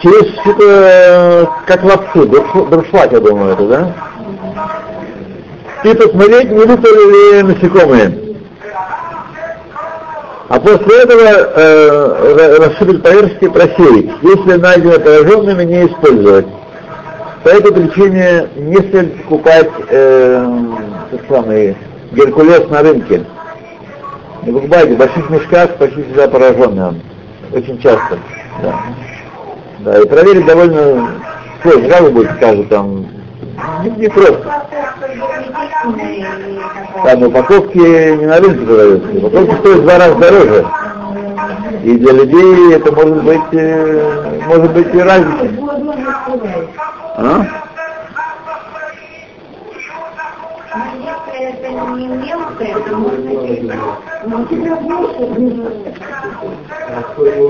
через 0.01 0.43
сито, 0.43 1.49
как 1.65 1.83
лапшу, 1.83 2.25
дуршлаг, 2.25 3.11
я 3.11 3.19
думаю, 3.19 3.53
это, 3.53 3.67
да? 3.67 3.93
И 5.83 5.93
посмотреть, 5.93 6.51
не 6.51 6.65
выпали 6.65 7.37
ли 7.37 7.43
насекомые. 7.43 8.25
А 10.47 10.59
после 10.59 11.01
этого 11.01 11.21
э, 11.21 12.57
рассыпать 12.57 13.01
поверхности 13.01 13.47
просеять. 13.49 14.11
Если 14.21 14.59
найдено 14.59 14.99
пораженными, 14.99 15.63
не 15.63 15.85
использовать. 15.87 16.45
По 17.43 17.49
этой 17.49 17.71
причине 17.73 18.47
не 18.55 18.77
следует 18.77 19.23
покупать 19.23 19.69
э, 19.89 20.47
самые 21.29 21.75
Геркулес 22.11 22.69
на 22.69 22.81
рынке. 22.81 23.25
Не 24.43 24.53
покупайте, 24.53 24.95
в 24.95 24.97
больших 24.97 25.29
мешках 25.29 25.75
почти 25.77 26.03
всегда 26.03 26.27
пораженный 26.27 26.87
он. 26.87 27.01
Очень 27.51 27.79
часто. 27.79 28.17
Да. 28.61 28.79
Да, 29.85 30.01
и 30.01 30.07
проверить 30.07 30.45
довольно 30.45 31.11
сложно. 31.61 31.89
Как 31.89 32.01
вы 32.01 32.09
будете 32.09 32.33
скажут 32.33 32.69
там, 32.69 33.05
не, 33.83 33.89
не 33.91 34.09
просто. 34.09 34.43
Но 37.17 37.27
упаковки 37.27 37.77
не 37.77 38.25
на 38.25 38.37
рынке 38.37 38.65
продаются. 38.65 39.07
Упаковки 39.11 39.55
стоят 39.59 39.79
в 39.79 39.81
два 39.83 39.97
раза 39.99 40.15
дороже. 40.15 40.65
И 41.83 41.97
для 41.97 42.13
людей 42.13 42.73
это 42.73 42.91
может 42.91 43.23
быть, 43.23 43.53
э, 43.53 44.39
может 44.47 44.73
быть 44.73 44.93
и 44.93 44.99
разница. 44.99 45.49
А? 47.17 47.45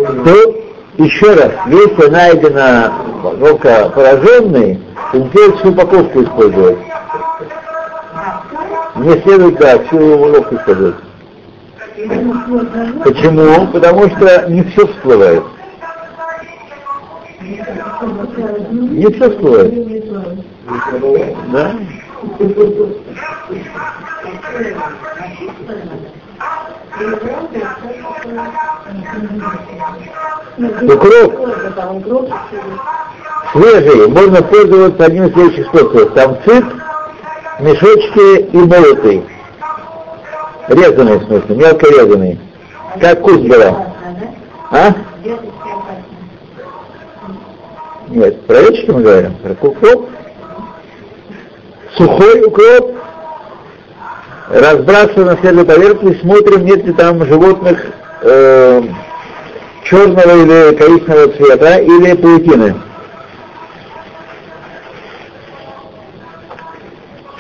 это 0.06 0.75
еще 0.98 1.34
раз, 1.34 1.52
если 1.68 2.10
найдено 2.10 2.94
только 3.40 3.90
пораженный, 3.94 4.80
то 5.12 5.18
не 5.18 5.30
следует 5.30 5.60
всю 5.60 5.70
упаковку 5.72 6.24
использовать. 6.24 6.78
Не 8.96 9.22
следует, 9.22 9.60
да, 9.60 9.80
всю 9.80 9.98
упаковку 9.98 10.56
использовать. 10.56 10.96
Почему? 13.04 13.68
Потому 13.68 14.10
что 14.10 14.50
не 14.50 14.64
все 14.64 14.88
всплывает. 14.88 15.44
Не 17.42 19.14
все 19.14 19.30
всплывает. 19.32 19.74
Да? 21.52 21.74
Укроп 30.58 31.34
свежий 33.52 34.08
можно 34.08 34.42
пользоваться 34.42 35.06
одним 35.06 35.28
из 35.28 35.34
следующих 35.34 35.68
способов. 35.68 36.14
Там 36.14 36.38
цит, 36.46 36.66
мешочки 37.60 38.42
и 38.42 38.58
молотый. 38.58 39.24
Резанный, 40.68 41.18
в 41.18 41.26
смысле, 41.26 41.56
мелко 41.56 41.88
резанный. 41.88 42.40
Как 43.00 43.22
куст 43.22 43.42
была. 43.42 43.88
А? 44.72 44.94
Нет, 48.08 48.46
про 48.46 48.62
речки 48.62 48.92
мы 48.92 49.02
говорим, 49.02 49.36
про 49.36 49.68
укроп. 49.68 50.10
Сухой 51.98 52.46
укроп, 52.46 52.96
разбрасываем 54.50 55.28
на 55.28 55.38
светлой 55.38 55.66
поверхности, 55.66 56.22
смотрим, 56.22 56.66
нет 56.66 56.86
ли 56.86 56.94
там 56.94 57.26
животных 57.26 57.86
э, 58.22 58.82
черного 59.86 60.44
или 60.44 60.76
коричневого 60.76 61.28
цвета, 61.34 61.78
или 61.78 62.14
паутины. 62.16 62.76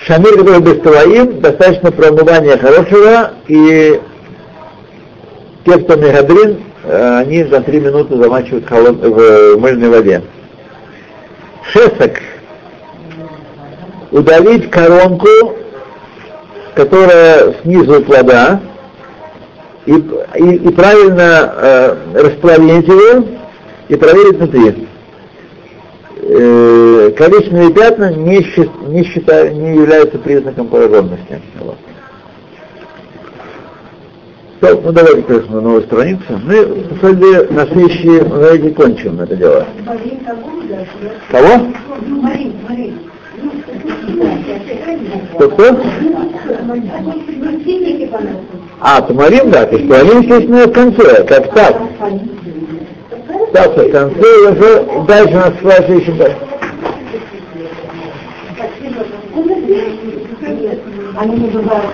Шамир, 0.05 0.37
который 0.37 0.61
без 0.61 0.81
твоим, 0.81 1.41
достаточно 1.41 1.91
промывания 1.91 2.57
хорошего, 2.57 3.31
и 3.47 3.99
кептон 5.65 6.05
и 6.05 6.11
гадрин, 6.11 6.63
они 6.87 7.43
за 7.45 7.61
три 7.61 7.79
минуты 7.79 8.15
замачивают 8.15 8.69
холод... 8.69 8.97
в 8.97 9.57
мыльной 9.57 9.89
воде. 9.89 10.21
Шесок. 11.71 12.11
Удалить 14.11 14.69
коронку, 14.69 15.27
которая 16.75 17.55
снизу 17.63 18.03
плода, 18.03 18.59
и, 19.85 19.91
и, 19.91 20.55
и 20.55 20.69
правильно 20.69 21.53
э, 21.55 21.95
расплавить 22.15 22.87
его 22.87 23.25
и 23.87 23.95
проверить 23.95 24.37
внутри. 24.37 24.87
Э, 26.27 27.11
количественные 27.15 27.71
пятна 27.71 28.13
не, 28.13 28.41
счит, 28.41 28.69
не, 28.87 29.03
считаю, 29.03 29.55
не 29.55 29.75
являются 29.75 30.17
признаком 30.17 30.67
пораженности. 30.67 31.39
Вот. 31.59 31.77
Так, 34.61 34.79
ну 34.83 34.91
давайте, 34.91 35.21
конечно, 35.21 35.55
на 35.55 35.61
новую 35.61 35.83
страницу. 35.83 36.23
Мы, 36.43 36.65
на 36.65 36.99
самом 36.99 37.19
деле, 37.19 37.47
на 37.51 37.67
следующие 37.67 38.23
занятии 38.23 38.73
кончим 38.73 39.19
это 39.19 39.35
дело. 39.35 39.67
Кого? 41.29 41.67
Кто-кто? 45.35 45.77
А, 48.79 49.01
Тумарим, 49.01 49.51
да, 49.51 49.65
то 49.65 49.75
есть 49.75 49.87
Тумарим, 49.87 50.21
естественно, 50.21 50.67
в 50.67 50.71
конце, 50.71 51.23
как 51.23 51.53
так. 51.53 51.81
Так, 53.53 53.77
в 53.77 53.91
конце, 53.91 54.51
уже 54.51 54.85
дальше 55.07 55.33
нас 55.33 55.53
следующий 55.61 56.11
дальше. 56.13 56.37
Они 61.17 61.35
не 61.37 61.47
бывают. 61.49 61.85